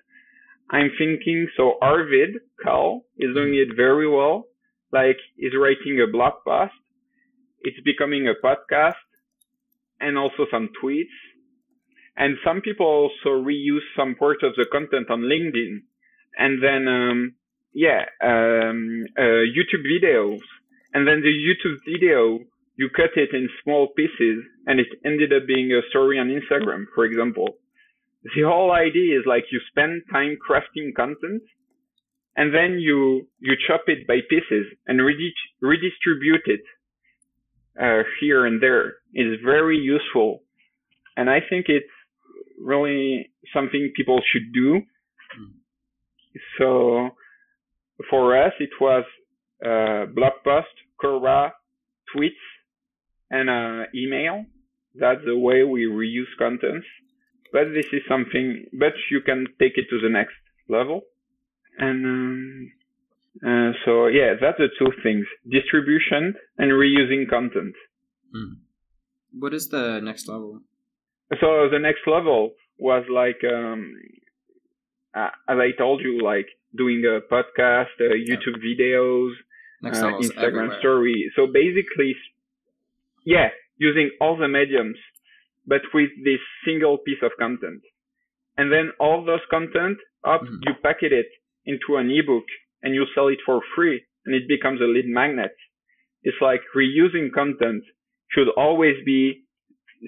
[0.71, 4.47] I'm thinking, so Arvid Kahl is doing it very well.
[4.93, 6.73] Like he's writing a blog post.
[7.63, 8.95] It's becoming a podcast
[10.01, 11.15] and also some tweets.
[12.17, 15.83] And some people also reuse some parts of the content on LinkedIn.
[16.39, 17.35] And then, um,
[17.73, 20.41] yeah, um, uh, YouTube videos.
[20.93, 22.39] And then the YouTube video,
[22.77, 26.85] you cut it in small pieces and it ended up being a story on Instagram,
[26.95, 27.57] for example.
[28.23, 31.43] The whole idea is like you spend time crafting content
[32.37, 35.01] and then you, you chop it by pieces and
[35.61, 36.63] redistribute it
[37.81, 40.43] uh, here and there is very useful.
[41.17, 41.87] And I think it's
[42.61, 44.81] really something people should do.
[45.39, 45.53] Mm.
[46.59, 47.11] So
[48.11, 49.05] for us, it was
[49.65, 50.69] uh, blog post,
[51.03, 51.53] Quora,
[52.15, 52.45] tweets,
[53.31, 54.45] and uh, email.
[54.95, 56.87] That's the way we reuse contents.
[57.53, 60.35] But this is something, but you can take it to the next
[60.69, 61.03] level.
[61.79, 62.73] And um,
[63.45, 67.75] uh, so yeah, that's the two things: distribution and reusing content.
[68.35, 68.59] Mm.
[69.39, 70.61] What is the next level?
[71.41, 73.95] So the next level was like, um,
[75.15, 78.85] uh, as I told you, like doing a podcast, uh, YouTube yeah.
[78.85, 79.31] videos,
[79.85, 80.81] uh, Instagram everywhere.
[80.81, 81.33] story.
[81.37, 82.17] So basically,
[83.25, 84.97] yeah, using all the mediums,
[85.67, 87.83] but with this single piece of content.
[88.57, 90.63] And then all those content up, mm-hmm.
[90.63, 91.27] you packet it
[91.67, 92.45] into an ebook
[92.83, 95.55] and you sell it for free and it becomes a lead magnet.
[96.23, 97.83] It's like reusing content
[98.31, 99.44] should always be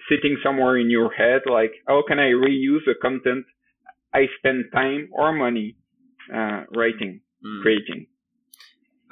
[0.09, 1.42] sitting somewhere in your head.
[1.50, 3.44] Like, how can I reuse the content
[4.14, 5.76] I spend time or money
[6.32, 7.62] uh, writing, mm.
[7.62, 8.06] creating?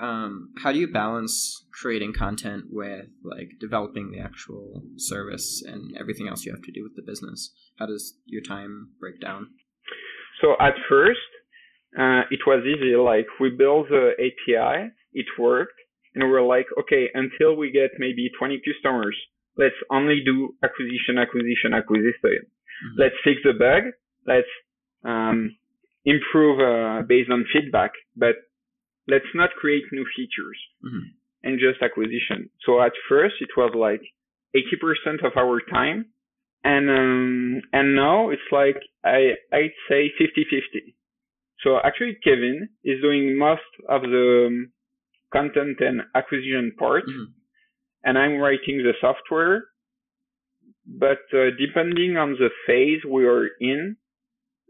[0.01, 6.27] Um, how do you balance creating content with like developing the actual service and everything
[6.27, 7.53] else you have to do with the business?
[7.79, 9.51] How does your time break down?
[10.42, 11.20] So at first,
[11.97, 12.97] uh, it was easy.
[12.97, 15.79] Like we built the API, it worked,
[16.14, 19.16] and we were like, okay, until we get maybe 20 customers,
[19.57, 22.45] let's only do acquisition, acquisition, acquisition.
[22.45, 22.99] Mm-hmm.
[22.99, 23.93] Let's fix the bug.
[24.27, 24.51] Let's
[25.05, 25.57] um,
[26.05, 28.37] improve uh, based on feedback, but
[29.09, 31.12] let's not create new features mm-hmm.
[31.43, 32.51] and just acquisition.
[32.67, 34.03] So at first, it was like
[34.55, 36.07] 80% of our time.
[36.64, 40.95] And, um, and now it's like, I, I'd say 50-50.
[41.62, 44.73] So actually, Kevin is doing most of the um,
[45.33, 47.33] content and acquisition part, mm-hmm.
[48.05, 49.64] And I'm writing the software.
[50.87, 53.97] But uh, depending on the phase we are in,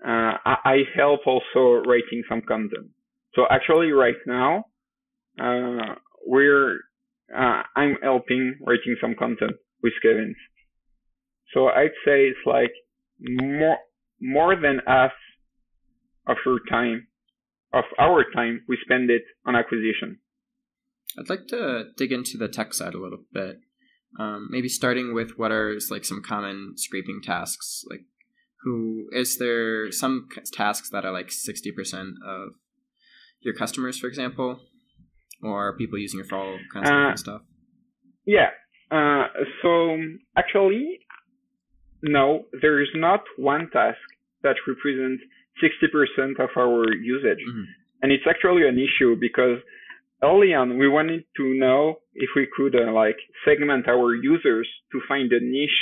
[0.04, 2.90] uh, I, I, help also writing some content.
[3.34, 4.66] So actually, right now,
[5.40, 6.78] uh, we're
[7.36, 9.52] uh, I'm helping writing some content
[9.82, 10.36] with Kevin.
[11.52, 12.72] So I'd say it's like
[13.20, 13.78] more
[14.20, 15.12] more than half
[16.26, 17.06] of your time,
[17.72, 20.18] of our time, we spend it on acquisition.
[21.18, 23.58] I'd like to dig into the tech side a little bit.
[24.18, 27.84] Um, maybe starting with what are like some common scraping tasks.
[27.90, 28.04] Like,
[28.62, 32.50] who is there some tasks that are like sixty percent of
[33.40, 34.60] your customers, for example,
[35.42, 37.42] or people using your for all kinds uh, of stuff?
[38.26, 38.50] Yeah.
[38.90, 39.26] Uh,
[39.62, 39.96] so
[40.36, 41.00] actually,
[42.02, 43.98] no, there is not one task
[44.42, 45.22] that represents
[45.62, 47.42] 60% of our usage.
[47.48, 47.64] Mm-hmm.
[48.02, 49.58] And it's actually an issue because
[50.24, 55.00] early on we wanted to know if we could uh, like segment our users to
[55.08, 55.80] find a niche,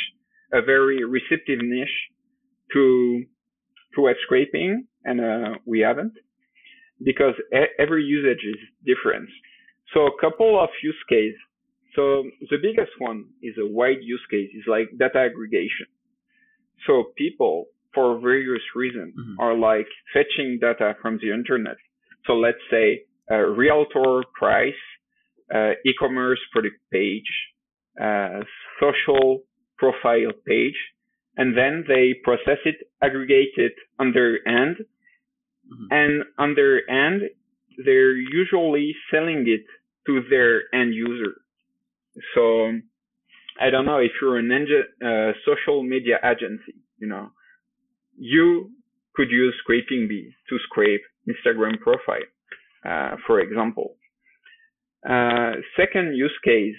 [0.53, 1.99] a very receptive niche
[2.73, 3.25] to
[3.95, 6.15] to web scraping, and uh, we haven't
[7.05, 7.35] because
[7.79, 9.29] every usage is different.
[9.93, 11.37] So a couple of use cases.
[11.95, 15.87] So the biggest one is a wide use case is like data aggregation.
[16.87, 19.41] So people for various reasons mm-hmm.
[19.41, 21.77] are like fetching data from the internet.
[22.27, 24.75] So let's say realtor price,
[25.55, 27.31] uh, e-commerce product page,
[28.01, 28.41] uh,
[28.81, 29.43] social
[29.79, 30.77] profile page,
[31.37, 35.87] and then they process it, aggregate it under end, mm-hmm.
[35.91, 37.23] and under end,
[37.85, 39.65] they're usually selling it
[40.07, 41.35] to their end user.
[42.35, 42.73] So
[43.61, 47.31] I don't know if you're an uh, social media agency, you know,
[48.17, 48.71] you
[49.15, 52.42] could use ScrapingBee to scrape Instagram profile, uh,
[53.27, 53.97] for example.
[55.09, 56.77] Uh, second use case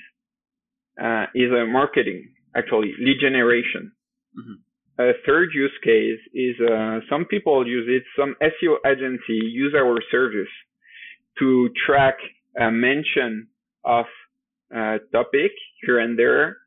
[1.01, 3.91] uh, is a marketing, actually lead generation.
[4.37, 5.01] Mm-hmm.
[5.01, 8.03] A third use case is uh, some people use it.
[8.17, 10.53] Some SEO agency use our service
[11.39, 12.15] to track
[12.59, 13.47] a mention
[13.83, 14.05] of
[14.71, 15.51] a topic
[15.81, 16.57] here and there,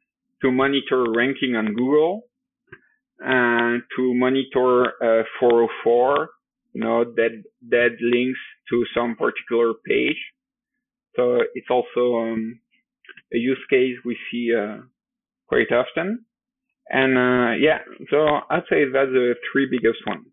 [0.43, 2.23] to monitor ranking on Google,
[3.21, 6.29] and to monitor uh, 404,
[6.77, 10.19] you know, that, that links to some particular page.
[11.17, 12.61] So it's also um,
[13.33, 14.83] a use case we see uh,
[15.49, 16.27] quite often.
[16.91, 17.79] And uh, yeah,
[18.11, 20.27] so I'd say that's the three biggest ones.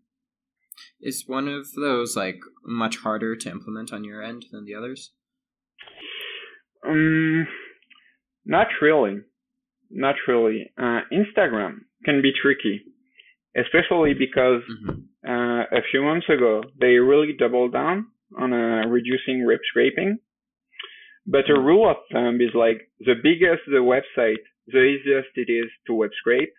[1.00, 5.12] Is one of those like much harder to implement on your end than the others?
[6.86, 7.46] Um,
[8.44, 9.20] not really,
[9.90, 10.70] not really.
[10.76, 12.82] Uh, Instagram can be tricky,
[13.56, 15.00] especially because mm-hmm.
[15.26, 18.06] Uh, a few months ago they really doubled down
[18.38, 20.18] on uh, reducing web scraping.
[21.26, 25.70] But a rule of thumb is like the bigger the website, the easiest it is
[25.86, 26.52] to web scrape.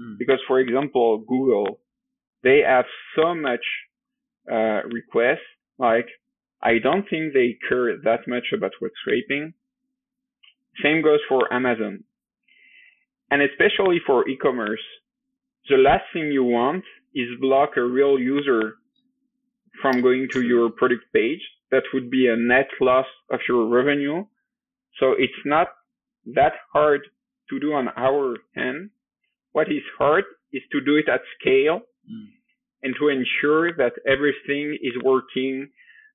[0.00, 0.18] Mm.
[0.18, 1.80] Because for example, Google,
[2.42, 3.64] they have so much
[4.50, 5.48] uh, requests.
[5.78, 6.06] Like
[6.62, 9.52] I don't think they care that much about web scraping.
[10.82, 12.04] Same goes for Amazon.
[13.30, 14.80] And especially for e-commerce,
[15.68, 16.84] the last thing you want
[17.14, 18.74] is block a real user
[19.80, 21.40] from going to your product page.
[21.70, 24.24] That would be a net loss of your revenue.
[25.00, 25.68] So it's not
[26.34, 27.02] that hard
[27.50, 28.90] to do on our end.
[29.52, 32.26] What is hard is to do it at scale mm.
[32.82, 35.68] and to ensure that everything is working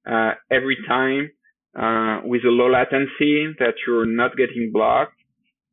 [0.10, 1.32] uh, every time
[1.78, 5.20] uh, with a low latency, that you're not getting blocked.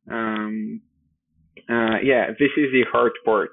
[0.09, 0.81] Um,
[1.69, 3.51] uh, yeah, this is the hard part.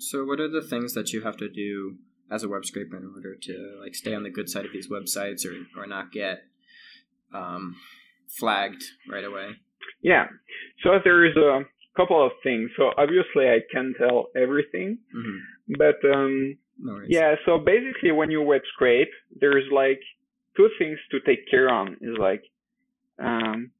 [0.00, 1.96] So, what are the things that you have to do
[2.30, 4.88] as a web scraper in order to like stay on the good side of these
[4.88, 6.42] websites or or not get
[7.34, 7.76] um,
[8.28, 9.50] flagged right away?
[10.02, 10.26] Yeah.
[10.82, 11.60] So there is a
[11.96, 12.70] couple of things.
[12.76, 15.74] So obviously I can't tell everything, mm-hmm.
[15.76, 17.34] but um, no yeah.
[17.44, 20.00] So basically, when you web scrape, there's like
[20.56, 21.96] two things to take care on.
[22.00, 22.42] Is like
[23.22, 23.70] um,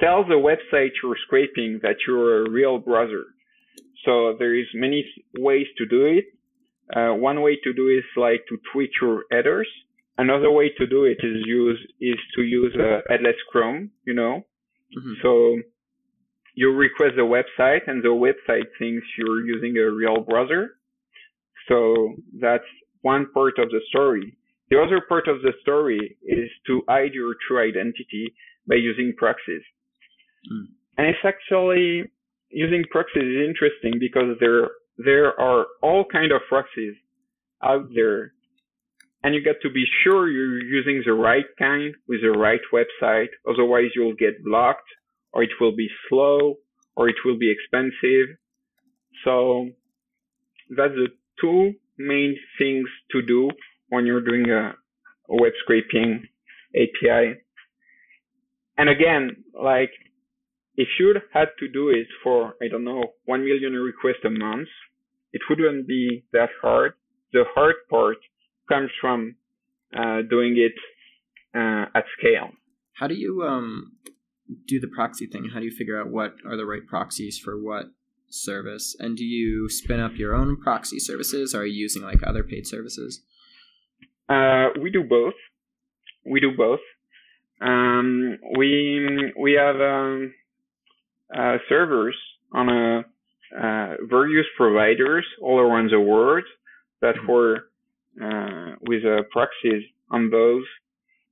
[0.00, 3.24] tell the website you're scraping that you're a real browser.
[4.06, 5.04] So there is many
[5.38, 6.24] ways to do it.
[6.94, 9.68] Uh, one way to do is like to tweak your headers.
[10.16, 13.90] Another way to do it is use is to use a headless Chrome.
[14.06, 14.44] You know,
[14.96, 15.12] Mm-hmm.
[15.22, 15.56] So
[16.54, 20.78] you request the website and the website thinks you're using a real browser.
[21.68, 22.64] So that's
[23.02, 24.36] one part of the story.
[24.70, 28.34] The other part of the story is to hide your true identity
[28.68, 29.62] by using proxies.
[30.52, 30.66] Mm.
[30.98, 32.10] And it's actually
[32.50, 34.68] using proxies is interesting because there
[34.98, 36.94] there are all kind of proxies
[37.62, 38.32] out there
[39.26, 43.26] and you got to be sure you're using the right kind with the right website.
[43.48, 44.88] Otherwise, you'll get blocked,
[45.32, 46.54] or it will be slow,
[46.94, 48.36] or it will be expensive.
[49.24, 49.70] So
[50.70, 51.08] that's the
[51.40, 53.50] two main things to do
[53.88, 54.74] when you're doing a,
[55.28, 56.22] a web scraping
[56.76, 57.40] API.
[58.78, 59.90] And again, like
[60.76, 64.68] if you had to do it for, I don't know, 1 million requests a month,
[65.32, 66.94] it wouldn't be that hard.
[67.32, 68.18] The hard part
[68.68, 69.36] comes from
[69.96, 70.74] uh, doing it
[71.54, 72.50] uh, at scale.
[72.94, 73.92] How do you um,
[74.66, 75.50] do the proxy thing?
[75.52, 77.86] How do you figure out what are the right proxies for what
[78.28, 78.96] service?
[78.98, 81.54] And do you spin up your own proxy services?
[81.54, 83.22] Or are you using like other paid services?
[84.28, 85.34] Uh, we do both.
[86.24, 86.80] We do both.
[87.60, 90.34] Um, we we have um,
[91.34, 92.16] uh, servers
[92.52, 93.04] on a
[93.56, 96.44] uh, various providers all around the world
[97.00, 97.30] that mm-hmm.
[97.30, 97.70] were
[98.22, 100.64] uh, with uh, proxies on those.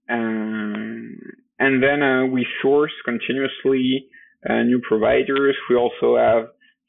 [0.08, 1.18] Um,
[1.58, 4.06] and then uh, we source continuously
[4.48, 5.56] new providers.
[5.70, 6.48] We also have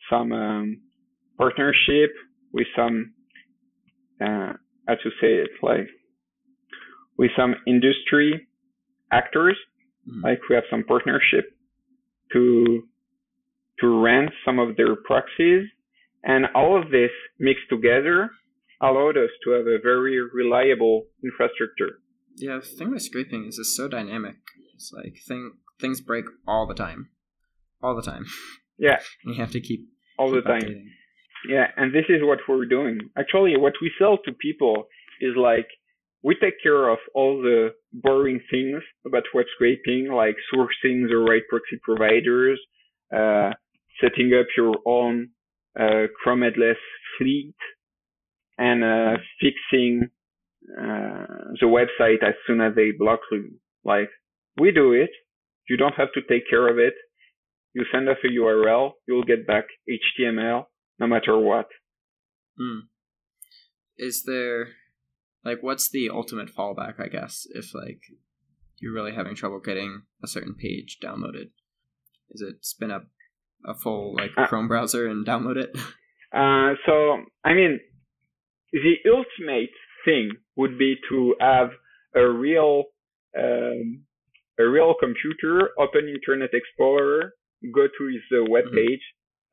[0.09, 0.81] some um,
[1.37, 2.11] partnership
[2.51, 3.13] with some,
[4.21, 4.53] uh,
[4.87, 5.87] how to say it, like
[7.17, 8.47] with some industry
[9.11, 9.57] actors.
[10.07, 10.23] Mm-hmm.
[10.23, 11.45] Like we have some partnership
[12.33, 12.83] to
[13.79, 15.67] to rent some of their proxies,
[16.23, 18.29] and all of this mixed together
[18.81, 21.99] allowed us to have a very reliable infrastructure.
[22.35, 24.35] Yeah, the thing with scraping is it's so dynamic.
[24.73, 27.09] It's like thing things break all the time,
[27.81, 28.25] all the time.
[28.77, 29.87] Yeah, and you have to keep
[30.19, 30.61] all keep the time.
[30.61, 30.83] Updating.
[31.47, 32.99] Yeah, and this is what we're doing.
[33.17, 34.87] Actually, what we sell to people
[35.21, 35.67] is like
[36.23, 41.43] we take care of all the boring things about web scraping, like sourcing the right
[41.49, 42.59] proxy providers,
[43.15, 43.51] uh,
[44.01, 45.29] setting up your own
[45.79, 46.43] uh, Chrome
[47.17, 47.55] fleet,
[48.57, 50.09] and uh, fixing
[50.77, 53.59] uh, the website as soon as they block you.
[53.83, 54.09] Like
[54.57, 55.09] we do it.
[55.69, 56.93] You don't have to take care of it.
[57.73, 60.65] You send us a URL, you'll get back HTML
[60.97, 61.67] no matter what.
[62.57, 62.87] Hmm.
[63.97, 64.67] Is there
[65.43, 66.99] like what's the ultimate fallback?
[66.99, 67.99] I guess if like
[68.79, 71.49] you're really having trouble getting a certain page downloaded,
[72.31, 73.07] is it spin up
[73.65, 75.75] a full like uh, Chrome browser and download it?
[76.33, 77.79] Uh, so I mean,
[78.73, 79.69] the ultimate
[80.03, 81.69] thing would be to have
[82.13, 82.83] a real
[83.37, 84.03] um,
[84.59, 87.33] a real computer, open Internet Explorer,
[87.73, 88.75] go to his uh, web mm-hmm.
[88.75, 89.01] page,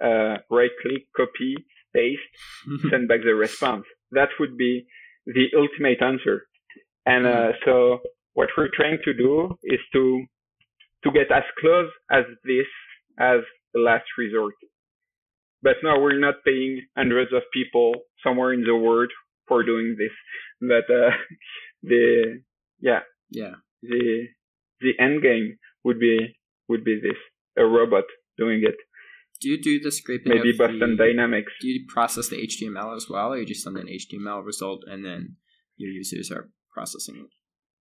[0.02, 1.54] uh, right click, copy,
[1.94, 2.20] paste,
[2.90, 3.84] send back the response.
[4.12, 4.86] That would be
[5.26, 6.46] the ultimate answer.
[7.06, 7.56] And uh, mm-hmm.
[7.64, 7.98] so
[8.34, 10.24] what we're trying to do is to
[11.04, 12.66] to get as close as this
[13.18, 13.40] as
[13.74, 14.54] the last resort.
[15.62, 17.94] But no, we're not paying hundreds of people
[18.24, 19.10] somewhere in the world
[19.46, 20.10] for doing this.
[20.60, 21.10] But uh,
[21.82, 22.42] the
[22.80, 23.00] yeah
[23.30, 24.26] yeah the
[24.80, 26.36] the end game would be
[26.68, 27.18] would be this
[27.56, 28.04] a robot
[28.38, 28.76] doing it.
[29.40, 30.32] Do you do the scraping?
[30.34, 31.52] Maybe Boston the, Dynamics.
[31.60, 35.04] Do you process the HTML as well, or you just send an HTML result and
[35.04, 35.36] then
[35.76, 37.30] your users are processing it?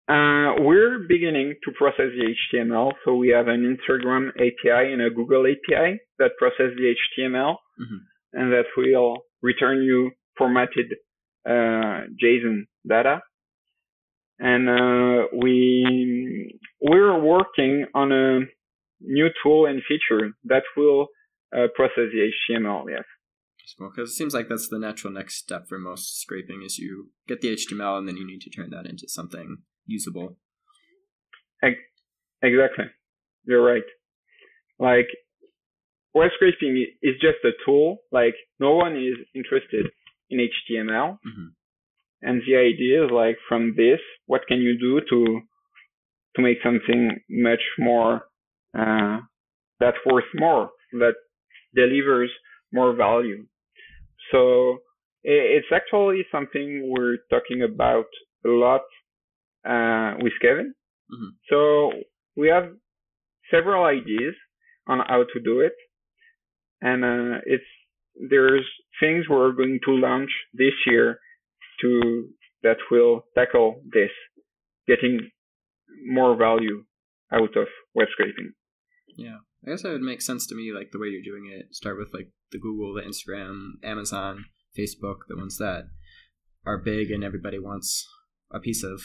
[0.09, 2.91] Uh, we're beginning to process the HTML.
[3.05, 7.97] So we have an Instagram API and a Google API that process the HTML, mm-hmm.
[8.33, 10.93] and that will return you formatted
[11.47, 13.21] uh, JSON data.
[14.39, 18.39] And uh, we we're working on a
[19.01, 21.07] new tool and feature that will
[21.55, 22.85] uh, process the HTML.
[22.89, 23.03] Yes.
[23.77, 27.41] Because it seems like that's the natural next step for most scraping is you get
[27.41, 29.59] the HTML and then you need to turn that into something
[29.91, 30.37] usable.
[32.43, 32.85] Exactly.
[33.45, 33.83] You're right.
[34.79, 35.07] Like
[36.13, 37.97] web scraping is just a tool.
[38.11, 39.87] Like no one is interested
[40.29, 41.13] in HTML.
[41.13, 41.47] Mm-hmm.
[42.23, 45.41] And the idea is like from this, what can you do to
[46.35, 48.21] to make something much more
[48.77, 49.19] uh,
[49.81, 51.15] that's worth more, that
[51.75, 52.31] delivers
[52.71, 53.45] more value.
[54.31, 54.77] So
[55.23, 58.05] it's actually something we're talking about
[58.45, 58.81] a lot
[59.67, 60.73] uh, with Kevin.
[61.11, 61.29] Mm-hmm.
[61.49, 61.91] So
[62.35, 62.69] we have
[63.49, 64.35] several ideas
[64.87, 65.73] on how to do it,
[66.81, 67.63] and uh, it's
[68.29, 68.67] there's
[68.99, 71.19] things we're going to launch this year
[71.81, 72.29] to
[72.63, 74.11] that will tackle this,
[74.87, 75.19] getting
[76.05, 76.83] more value
[77.31, 78.53] out of web scraping.
[79.17, 79.37] Yeah.
[79.65, 81.73] I guess that would make sense to me, like the way you're doing it.
[81.75, 84.45] Start with like the Google, the Instagram, Amazon,
[84.77, 85.83] Facebook, the ones that
[86.65, 88.07] are big and everybody wants
[88.51, 89.01] a piece of.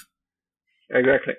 [0.91, 1.35] Exactly.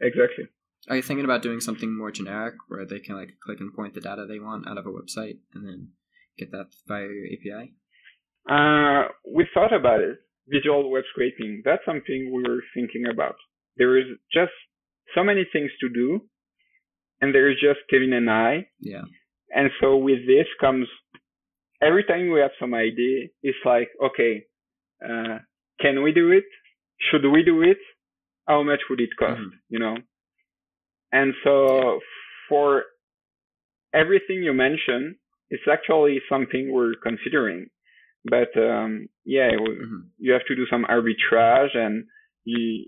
[0.00, 0.44] Exactly.
[0.88, 3.94] Are you thinking about doing something more generic where they can like click and point
[3.94, 5.88] the data they want out of a website and then
[6.38, 7.74] get that via your API?
[8.48, 10.18] Uh, we thought about it.
[10.48, 11.62] Visual web scraping.
[11.64, 13.36] That's something we were thinking about.
[13.76, 14.52] There is just
[15.14, 16.20] so many things to do
[17.20, 18.66] and there's just Kevin and I.
[18.80, 19.02] Yeah.
[19.54, 20.88] And so with this comes
[21.82, 24.44] every time we have some idea, it's like, okay,
[25.04, 25.38] uh,
[25.80, 26.44] can we do it?
[27.10, 27.78] Should we do it?
[28.50, 29.40] How much would it cost?
[29.40, 29.56] Mm-hmm.
[29.68, 29.96] You know?
[31.12, 32.00] And so
[32.48, 32.84] for
[33.94, 35.16] everything you mentioned,
[35.50, 37.68] it's actually something we're considering.
[38.24, 40.00] But um, yeah, mm-hmm.
[40.18, 42.04] you have to do some arbitrage and
[42.44, 42.86] you,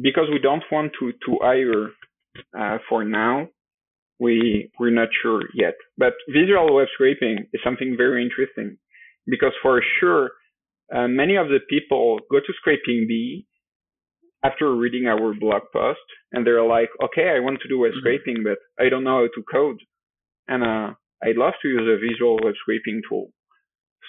[0.00, 1.88] because we don't want to, to hire
[2.56, 3.48] uh, for now,
[4.20, 5.74] we we're not sure yet.
[5.96, 8.78] But visual web scraping is something very interesting
[9.26, 10.30] because for sure,
[10.94, 13.44] uh, many of the people go to ScrapingBee
[14.44, 16.00] after reading our blog post
[16.32, 18.00] and they're like, okay, I want to do web mm-hmm.
[18.00, 19.80] scraping, but I don't know how to code.
[20.46, 23.30] And, uh, I'd love to use a visual web scraping tool.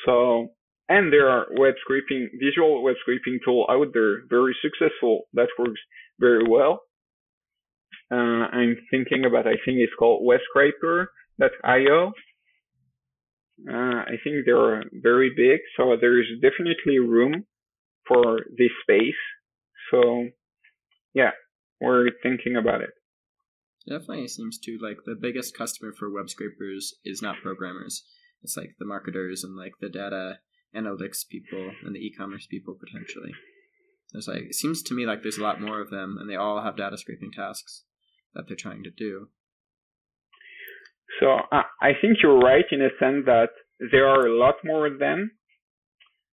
[0.05, 0.49] So,
[0.87, 5.81] and there are web scraping, visual web scraping tool out there, very successful, that works
[6.19, 6.81] very well.
[8.11, 8.15] Uh,
[8.51, 12.11] I'm thinking about, I think it's called WebScraper.io.
[13.69, 17.45] Uh, I think they're very big, so there's definitely room
[18.07, 19.13] for this space.
[19.91, 20.29] So,
[21.13, 21.31] yeah,
[21.81, 22.91] we're thinking about it.
[23.87, 28.03] Definitely seems to like the biggest customer for web scrapers is not programmers.
[28.43, 30.39] It's like the marketers and like the data
[30.75, 33.31] analytics people and the e-commerce people potentially.
[34.11, 36.35] There's like it seems to me like there's a lot more of them, and they
[36.35, 37.83] all have data scraping tasks
[38.33, 39.29] that they're trying to do.
[41.19, 43.49] So uh, I think you're right in a sense that
[43.91, 45.31] there are a lot more of them,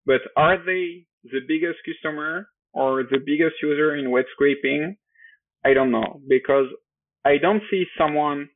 [0.05, 4.97] but are they the biggest customer or the biggest user in web scraping?
[5.65, 6.67] I don't know because
[7.23, 8.49] I don't see someone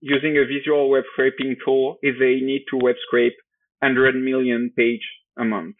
[0.00, 3.34] using a visual web scraping tool if they need to web scrape
[3.80, 5.02] 100 million page
[5.36, 5.76] a month.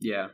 [0.00, 0.28] Yeah.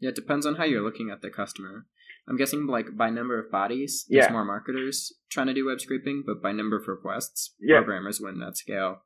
[0.00, 1.86] Yeah, it depends on how you're looking at the customer.
[2.28, 4.32] I'm guessing like by number of bodies, there's yeah.
[4.32, 7.78] more marketers trying to do web scraping, but by number of requests, yeah.
[7.78, 9.02] programmers win at scale.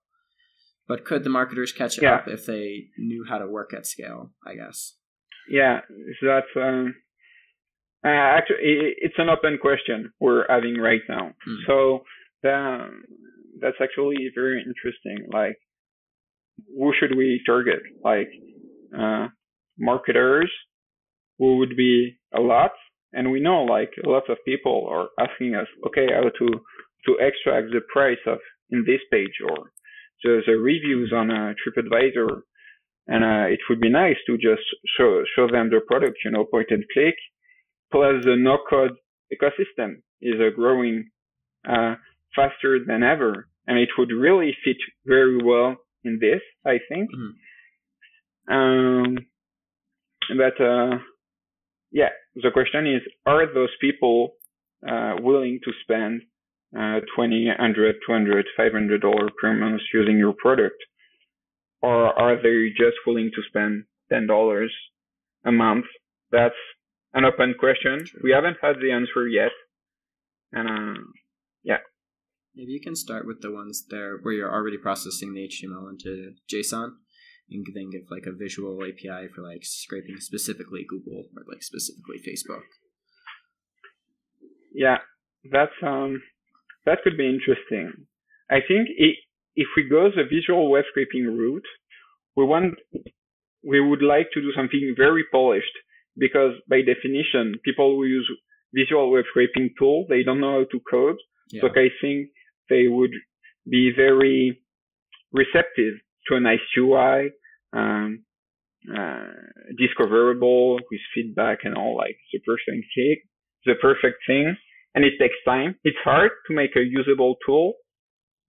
[0.87, 2.17] But could the marketers catch yeah.
[2.17, 4.33] up if they knew how to work at scale?
[4.47, 4.95] I guess.
[5.49, 5.81] Yeah,
[6.21, 6.95] so that's um,
[8.05, 8.57] uh, actually
[8.99, 11.33] it's an open question we're having right now.
[11.49, 11.57] Mm.
[11.67, 12.01] So
[12.43, 12.89] the,
[13.61, 15.29] that's actually very interesting.
[15.33, 15.57] Like,
[16.77, 17.81] who should we target?
[18.03, 18.29] Like,
[18.97, 19.29] uh,
[19.79, 20.51] marketers,
[21.39, 22.73] who would be a lot,
[23.13, 26.49] and we know like a lot of people are asking us, okay, how to
[27.07, 28.39] to extract the price of
[28.71, 29.71] in this page or
[30.25, 32.41] the, the reviews on a TripAdvisor,
[33.09, 34.63] and uh, it would be nice to just
[34.97, 37.17] show show them the product, you know, point and click.
[37.93, 38.93] Plus, the no code
[39.33, 41.09] ecosystem is uh, growing
[41.69, 41.95] uh,
[42.35, 47.11] faster than ever, and it would really fit very well in this, I think.
[47.11, 48.55] Mm-hmm.
[48.55, 49.19] Um,
[50.37, 50.99] but uh,
[51.93, 54.35] yeah, the question is, are those people
[54.89, 56.23] uh, willing to spend
[56.77, 60.77] uh, 20, 100, 200, 500 dollars per month using your product?
[61.83, 64.67] Or are they just willing to spend $10
[65.45, 65.85] a month?
[66.31, 66.55] That's
[67.13, 68.05] an open question.
[68.23, 69.53] We haven't had the answer yet.
[70.53, 71.03] And, uh,
[71.63, 71.79] yeah.
[72.55, 76.33] Maybe you can start with the ones there where you're already processing the HTML into
[76.51, 76.93] JSON
[77.51, 82.17] and then give like a visual API for like scraping specifically Google or like specifically
[82.19, 82.63] Facebook.
[84.75, 84.99] Yeah,
[85.51, 86.23] that's um,
[86.85, 88.07] that could be interesting.
[88.51, 89.17] I think it,
[89.57, 91.67] if we go the visual web scraping route,
[92.37, 92.75] we want
[93.67, 95.77] we would like to do something very polished
[96.17, 98.31] because by definition, people who use
[98.75, 101.17] visual web scraping tool they don't know how to code.
[101.51, 101.63] Yeah.
[101.63, 102.29] So I think
[102.69, 103.13] they would
[103.69, 104.61] be very
[105.33, 105.95] receptive
[106.29, 107.31] to a nice UI,
[107.73, 108.25] um,
[108.93, 109.33] uh,
[109.79, 113.17] discoverable with feedback and all like the perfect thing,
[113.65, 114.57] the perfect thing.
[114.95, 115.77] And it takes time.
[115.85, 117.75] It's hard to make a usable tool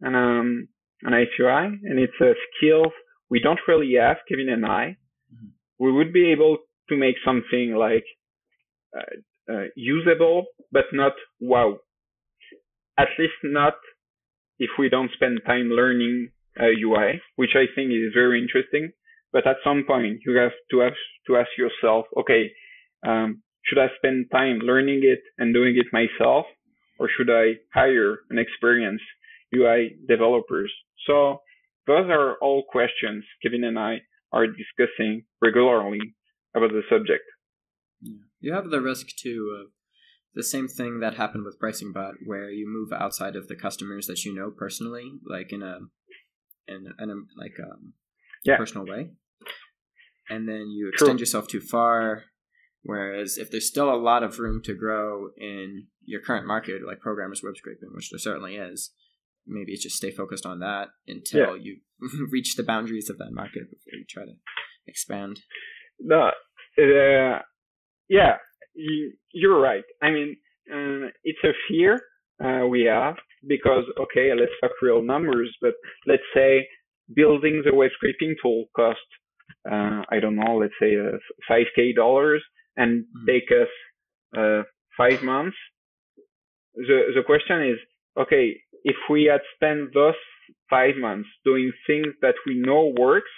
[0.01, 0.67] and um,
[1.03, 2.91] an API, and it's a skill
[3.29, 4.97] we don't really have, Kevin and I.
[5.33, 5.47] Mm-hmm.
[5.79, 6.57] We would be able
[6.89, 8.05] to make something like
[8.95, 11.77] uh, uh, usable, but not wow.
[12.97, 13.75] At least not
[14.59, 16.29] if we don't spend time learning
[16.59, 18.91] uh, UI, which I think is very interesting.
[19.33, 20.93] But at some point, you have to have
[21.27, 22.49] to ask yourself, okay,
[23.05, 26.45] um, should I spend time learning it and doing it myself,
[26.97, 29.03] or should I hire an experienced
[29.55, 30.73] UI developers?
[31.05, 31.41] So
[31.85, 33.97] those are all questions Kevin and I
[34.31, 36.15] are discussing regularly
[36.55, 37.23] about the subject.
[38.01, 38.17] Yeah.
[38.39, 39.71] You have the risk too of
[40.35, 44.23] the same thing that happened with PricingBot, where you move outside of the customers that
[44.23, 45.79] you know personally, like in a
[46.67, 47.93] in, in a like um,
[48.43, 48.57] yeah.
[48.57, 49.11] personal way,
[50.29, 51.21] and then you extend True.
[51.21, 52.25] yourself too far.
[52.83, 56.99] Whereas if there's still a lot of room to grow in your current market, like
[56.99, 58.91] programmers web scraping, which there certainly is,
[59.47, 61.63] maybe just stay focused on that until yeah.
[61.63, 61.77] you
[62.31, 64.33] reach the boundaries of that market before you try to
[64.85, 65.41] expand.
[65.99, 66.31] No,
[66.79, 67.39] uh,
[68.09, 68.37] yeah,
[69.33, 69.83] you're right.
[70.01, 70.37] I mean,
[70.71, 71.99] uh, it's a fear
[72.43, 73.15] uh, we have
[73.47, 75.73] because, okay, let's talk real numbers, but
[76.05, 76.67] let's say
[77.13, 78.99] building the web scraping tool cost,
[79.69, 81.17] uh, I don't know, let's say uh,
[81.49, 82.43] 5k dollars
[82.75, 83.25] and mm-hmm.
[83.25, 83.69] take us
[84.37, 84.63] uh,
[84.97, 85.57] five months.
[86.75, 87.77] The, the question is,
[88.19, 90.15] okay, if we had spent those
[90.69, 93.31] five months doing things that we know works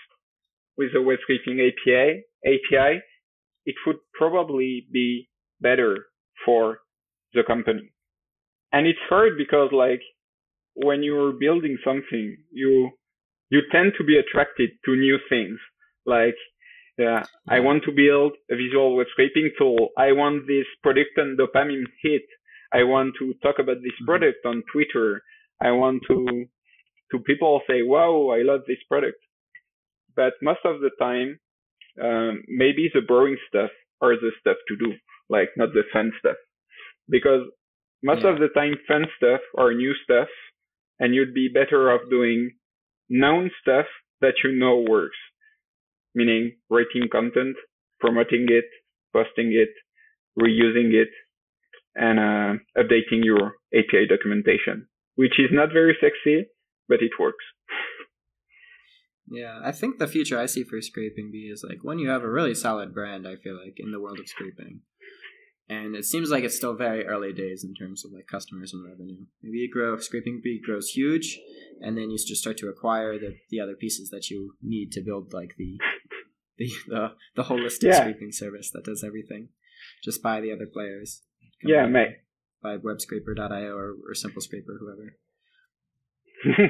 [0.77, 3.01] with the web scraping API, API,
[3.65, 5.29] it would probably be
[5.61, 6.07] better
[6.45, 6.79] for
[7.33, 7.91] the company.
[8.71, 10.01] And it's hard because like
[10.75, 12.91] when you're building something, you
[13.49, 15.59] you tend to be attracted to new things.
[16.05, 16.35] Like
[16.97, 19.89] yeah, I want to build a visual web scraping tool.
[19.97, 22.23] I want this product and dopamine hit.
[22.73, 24.05] I want to talk about this mm-hmm.
[24.05, 25.21] product on Twitter.
[25.61, 26.45] I want to
[27.11, 29.17] to people say, "Wow, I love this product,"
[30.15, 31.39] but most of the time,
[32.01, 34.93] um, maybe the boring stuff are the stuff to do,
[35.29, 36.37] like not the fun stuff,
[37.09, 37.41] because
[38.03, 38.31] most yeah.
[38.31, 40.29] of the time, fun stuff or new stuff,
[40.99, 42.51] and you'd be better off doing
[43.09, 43.85] known stuff
[44.21, 45.17] that you know works,
[46.13, 47.55] meaning writing content,
[47.99, 48.65] promoting it,
[49.13, 49.69] posting it,
[50.39, 51.09] reusing it,
[51.99, 56.47] and uh, updating your API documentation, which is not very sexy,
[56.87, 57.43] but it works.
[59.27, 62.31] Yeah, I think the future I see for ScrapingBee is like when you have a
[62.31, 63.27] really solid brand.
[63.27, 64.79] I feel like in the world of scraping,
[65.67, 68.83] and it seems like it's still very early days in terms of like customers and
[68.83, 69.25] revenue.
[69.43, 71.37] Maybe you grow ScrapingBee grows huge,
[71.81, 75.01] and then you just start to acquire the the other pieces that you need to
[75.01, 75.77] build like the
[76.57, 77.99] the the, the holistic yeah.
[77.99, 79.49] scraping service that does everything.
[80.03, 81.21] Just buy the other players.
[81.63, 82.17] Yeah, mate.
[82.61, 85.15] Buy WebScraper.io or, or Simple Scraper, whoever.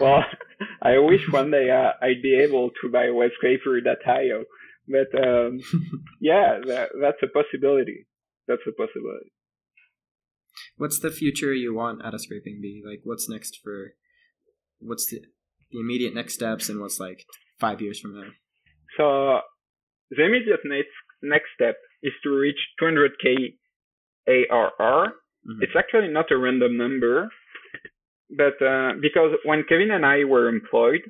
[0.00, 0.24] well,
[0.82, 4.44] I wish one day uh, I'd be able to buy WebScraper.io,
[4.88, 5.60] but um,
[6.20, 8.06] yeah, that, that's a possibility.
[8.48, 9.32] That's a possibility.
[10.76, 12.82] What's the future you want out of ScrapingBee?
[12.86, 13.94] Like, what's next for?
[14.78, 15.20] What's the
[15.70, 17.24] the immediate next steps, and what's like
[17.58, 18.28] five years from now?
[18.96, 19.40] So,
[20.10, 20.88] the immediate next
[21.22, 23.56] next step is to reach 200k
[24.28, 25.14] ARR.
[25.46, 25.62] Mm-hmm.
[25.62, 27.28] It's actually not a random number,
[28.30, 31.02] but uh, because when Kevin and I were employed,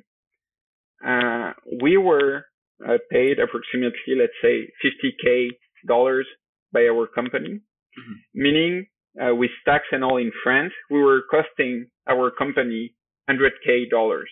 [1.05, 2.45] uh, we were
[2.85, 5.49] uh, paid approximately, let's say, 50k
[5.87, 6.27] dollars
[6.73, 8.13] by our company, mm-hmm.
[8.33, 8.87] meaning
[9.21, 12.93] uh, with tax and all in France, we were costing our company
[13.29, 14.29] 100k dollars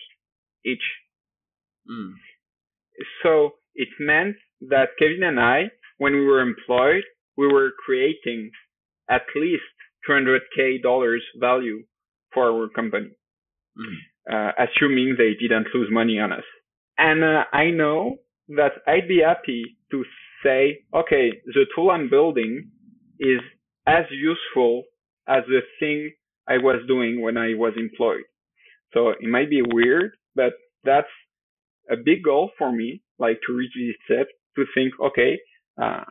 [0.64, 0.82] each.
[1.90, 2.12] Mm.
[3.22, 4.36] So it meant
[4.68, 5.64] that Kevin and I,
[5.98, 7.04] when we were employed,
[7.36, 8.50] we were creating
[9.08, 9.62] at least
[10.08, 11.82] 200k dollars value
[12.32, 13.10] for our company,
[13.78, 13.94] mm.
[14.32, 16.44] uh, assuming they didn't lose money on us.
[16.98, 18.16] And uh, I know
[18.48, 20.04] that I'd be happy to
[20.44, 22.70] say, okay, the tool I'm building
[23.18, 23.40] is
[23.86, 24.84] as useful
[25.26, 26.12] as the thing
[26.46, 28.24] I was doing when I was employed.
[28.92, 30.52] So it might be weird, but
[30.84, 31.08] that's
[31.90, 35.38] a big goal for me, like to reach this step, to think, okay,
[35.80, 36.04] uh,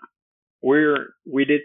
[0.61, 1.61] we're, we did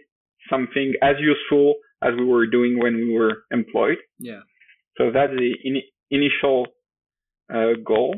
[0.51, 3.99] something as useful as we were doing when we were employed.
[4.19, 4.41] Yeah.
[4.97, 5.81] So that's the in,
[6.11, 6.67] initial
[7.53, 8.15] uh, goal.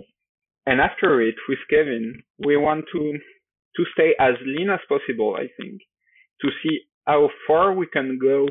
[0.67, 3.19] And after it, with Kevin, we want to
[3.77, 5.37] to stay as lean as possible.
[5.37, 5.81] I think
[6.43, 8.47] to see how far we can go,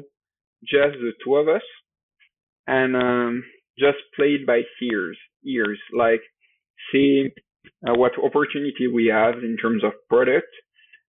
[0.63, 1.61] just the two of us,
[2.67, 3.43] and um,
[3.77, 5.17] just play it by ears.
[5.45, 6.21] Ears, like
[6.91, 7.29] see
[7.87, 10.47] uh, what opportunity we have in terms of product.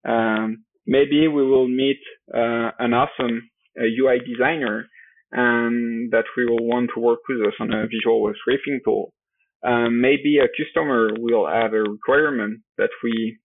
[0.06, 2.00] Um, maybe we will meet
[2.34, 3.48] uh, an awesome
[3.80, 4.86] uh, UI designer
[5.30, 9.12] and that we will want to work with us on a visual web scraping tool.
[9.64, 13.38] Um, maybe a customer will have a requirement that we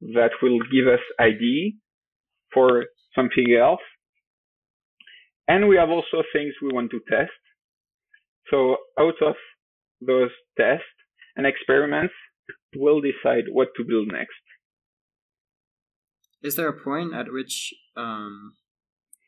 [0.00, 1.76] that will give us ID
[2.52, 3.86] for something else.
[5.46, 7.40] And we have also things we want to test.
[8.50, 9.36] So out of
[10.00, 10.84] those tests
[11.36, 12.14] and experiments,
[12.74, 14.42] we'll decide what to build next.
[16.42, 18.54] Is there a point at which um,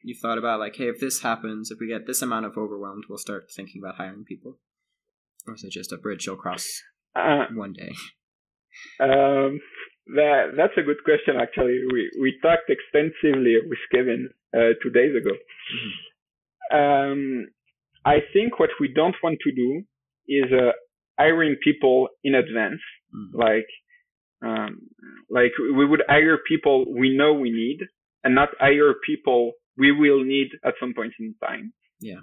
[0.02, 3.04] you thought about like, hey, if this happens, if we get this amount of overwhelmed,
[3.08, 4.58] we'll start thinking about hiring people?
[5.46, 6.66] Or is it just a bridge you'll cross
[7.16, 7.92] uh, one day?
[9.00, 9.60] Um,
[10.14, 11.36] that that's a good question.
[11.40, 15.34] Actually, we we talked extensively with Kevin uh, two days ago.
[15.74, 16.76] Mm-hmm.
[16.76, 17.46] Um,
[18.04, 19.82] I think what we don't want to do
[20.28, 20.72] is uh,
[21.18, 22.80] hiring people in advance,
[23.14, 23.38] mm-hmm.
[23.38, 23.66] like
[24.42, 24.88] um,
[25.28, 27.78] like we would hire people we know we need,
[28.24, 31.72] and not hire people we will need at some point in time.
[32.00, 32.20] Yeah.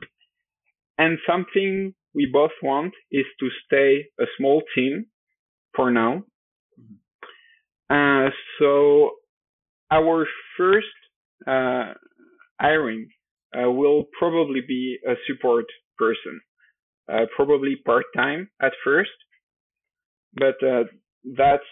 [0.97, 5.05] And something we both want is to stay a small team
[5.75, 6.23] for now.
[6.79, 8.25] Mm-hmm.
[8.27, 9.11] Uh, so
[9.91, 10.25] our
[10.57, 10.87] first
[11.47, 11.93] uh,
[12.59, 13.07] hiring
[13.55, 15.65] uh, will probably be a support
[15.97, 16.41] person,
[17.11, 19.11] uh, probably part time at first,
[20.33, 20.83] but uh,
[21.37, 21.63] that's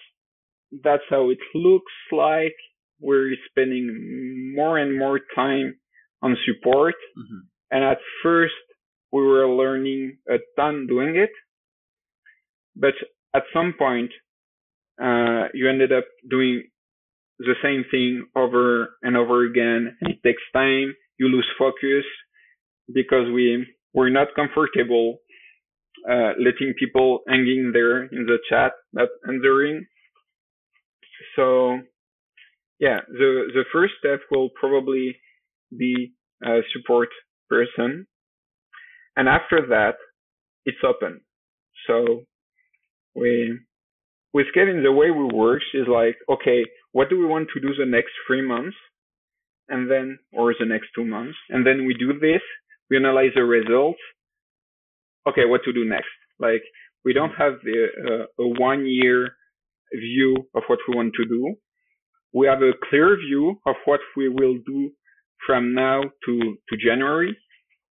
[0.84, 2.56] that's how it looks like.
[3.00, 5.76] We're spending more and more time
[6.22, 7.40] on support, mm-hmm.
[7.72, 8.54] and at first
[9.12, 11.30] we were learning a ton doing it,
[12.76, 12.94] but
[13.36, 14.12] at some point
[15.02, 16.64] uh, you ended up doing
[17.40, 20.96] the same thing over and over again, and it takes time.
[21.20, 22.06] You lose focus
[22.94, 25.20] because we we're not comfortable
[26.10, 29.86] uh, letting people hanging there in the chat, not answering.
[31.36, 31.80] So,
[32.80, 35.18] yeah, the the first step will probably
[35.76, 36.14] be
[36.44, 37.10] a support
[37.50, 38.08] person,
[39.16, 39.96] and after that,
[40.66, 41.22] it's open.
[41.88, 42.24] So
[43.16, 43.60] we
[44.36, 47.74] with Kevin, the way we work is like, okay, what do we want to do
[47.74, 48.76] the next three months?
[49.70, 51.38] And then, or the next two months.
[51.50, 52.42] And then we do this,
[52.90, 54.00] we analyze the results.
[55.26, 56.12] Okay, what to do next?
[56.38, 56.64] Like,
[57.06, 57.88] we don't have the,
[58.38, 59.38] uh, a one year
[60.00, 61.56] view of what we want to do.
[62.34, 64.92] We have a clear view of what we will do
[65.46, 67.38] from now to, to January.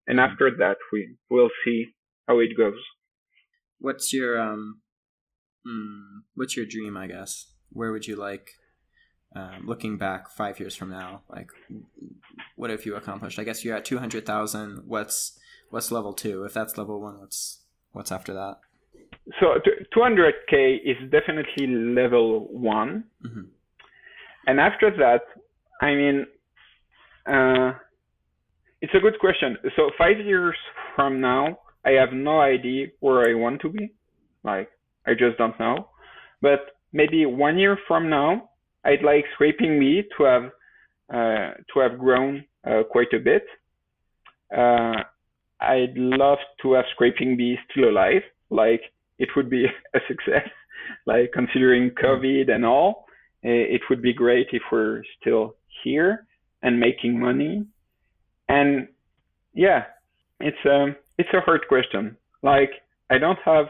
[0.07, 1.87] And after that, we will see
[2.29, 2.79] how it goes.
[3.79, 4.81] What's your, um,
[5.67, 7.47] hmm, what's your dream, I guess?
[7.71, 8.51] Where would you like,
[9.35, 11.51] um, looking back five years from now, like,
[12.57, 13.39] what have you accomplished?
[13.39, 14.83] I guess you're at 200,000.
[14.87, 15.39] What's,
[15.71, 16.45] what's level two?
[16.45, 18.59] If that's level one, what's, what's after that?
[19.41, 19.59] So
[19.97, 23.43] 200k is definitely level one, mm-hmm.
[24.47, 25.23] and after that,
[25.81, 26.27] I mean,
[27.27, 27.73] uh,
[28.83, 29.57] it's a good question.
[29.77, 30.57] So five years
[30.95, 33.93] from now, I have no idea where I want to be.
[34.43, 34.69] Like
[35.07, 35.89] I just don't know.
[36.43, 38.51] But maybe one year from now,
[38.85, 40.45] I'd like ScrapingBee to have
[41.13, 43.45] uh, to have grown uh, quite a bit.
[44.55, 45.03] Uh,
[45.61, 48.23] I'd love to have ScrapingBee still alive.
[48.51, 48.83] Like
[49.19, 50.49] it would be a success.
[51.07, 53.07] like considering COVID and all,
[53.43, 56.27] it would be great if we're still here
[56.63, 57.67] and making money.
[58.49, 58.89] And
[59.53, 59.85] yeah,
[60.41, 62.17] it's a it's a hard question.
[62.43, 62.71] Like
[63.11, 63.67] I don't have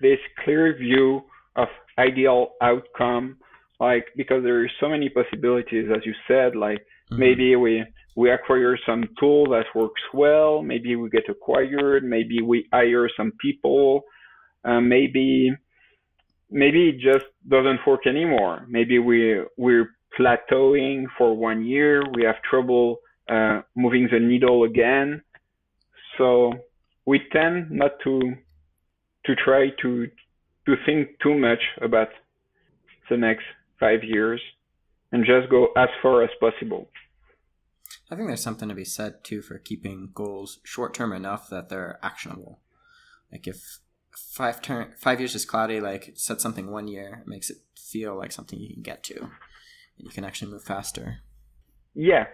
[0.00, 1.22] this clear view
[1.56, 1.68] of
[1.98, 3.36] ideal outcome
[3.80, 7.18] like because there are so many possibilities as you said like mm-hmm.
[7.18, 7.84] maybe we
[8.16, 13.32] we acquire some tool that works well maybe we get acquired maybe we hire some
[13.40, 14.02] people
[14.64, 15.52] uh, maybe
[16.50, 18.66] maybe it just doesn't work anymore.
[18.68, 22.02] Maybe we we're plateauing for one year.
[22.14, 25.22] We have trouble uh, moving the needle again.
[26.18, 26.52] So
[27.06, 28.20] we tend not to
[29.26, 30.06] to try to
[30.66, 32.08] to think too much about
[33.10, 33.44] the next
[33.78, 34.40] five years
[35.12, 36.88] and just go as far as possible.
[38.10, 41.68] I think there's something to be said too for keeping goals short term enough that
[41.68, 42.60] they're actionable.
[43.30, 43.78] Like if
[44.16, 48.32] five turn five years is cloudy like set something one year makes it feel like
[48.32, 49.18] something you can get to.
[49.18, 51.18] And you can actually move faster.
[51.94, 52.26] Yeah.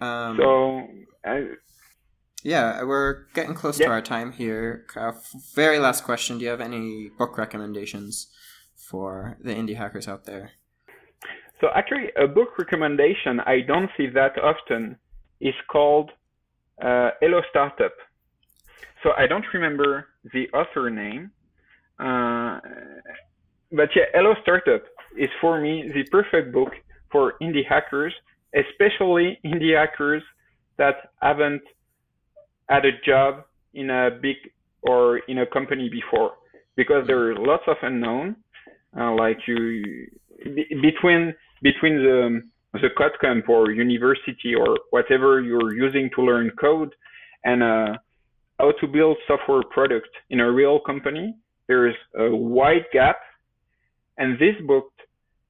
[0.00, 0.86] Um, so
[1.24, 1.44] I,
[2.42, 3.86] yeah we're getting close yeah.
[3.86, 4.86] to our time here.
[4.96, 5.12] Uh,
[5.54, 6.38] very last question.
[6.38, 8.28] Do you have any book recommendations
[8.74, 10.52] for the indie hackers out there?
[11.60, 14.96] So actually a book recommendation i don't see that often
[15.40, 16.10] is called
[16.82, 17.92] uh, hello startup.
[19.02, 21.30] So I don't remember the author name,
[21.98, 22.60] uh,
[23.72, 24.82] but yeah, Hello Startup
[25.16, 26.72] is for me the perfect book
[27.10, 28.14] for indie hackers,
[28.54, 30.22] especially indie hackers
[30.76, 31.62] that haven't
[32.68, 34.36] had a job in a big
[34.82, 36.32] or in a company before,
[36.76, 38.36] because there are lots of unknown,
[38.98, 40.06] uh, like you
[40.80, 42.42] between between the
[42.74, 46.94] the code camp or university or whatever you're using to learn code
[47.44, 47.94] and uh,
[48.58, 51.34] how to build software product in a real company,
[51.68, 53.18] there's a wide gap.
[54.16, 54.90] And this book,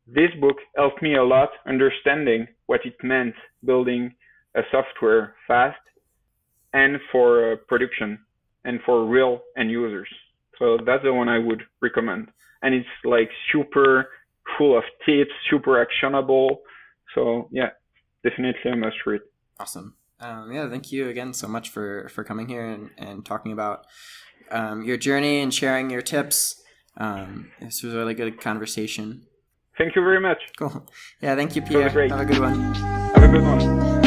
[0.07, 3.35] this book helped me a lot understanding what it meant
[3.65, 4.15] building
[4.55, 5.79] a software fast
[6.73, 8.19] and for uh, production
[8.65, 10.09] and for real end users.
[10.59, 12.29] So that's the one I would recommend.
[12.63, 14.09] And it's like super
[14.57, 16.61] full of tips, super actionable.
[17.15, 17.71] So yeah,
[18.23, 19.21] definitely a must read.
[19.59, 19.95] Awesome.
[20.21, 23.87] Um, yeah, thank you again so much for for coming here and, and talking about
[24.51, 26.61] um, your journey and sharing your tips.
[26.97, 29.27] Um, this was a really good conversation.
[29.77, 30.39] Thank you very much.
[30.59, 30.87] Cool.
[31.21, 31.89] Yeah, thank you, Pierre.
[32.09, 32.75] Have a good one.
[32.75, 33.98] Have a good one.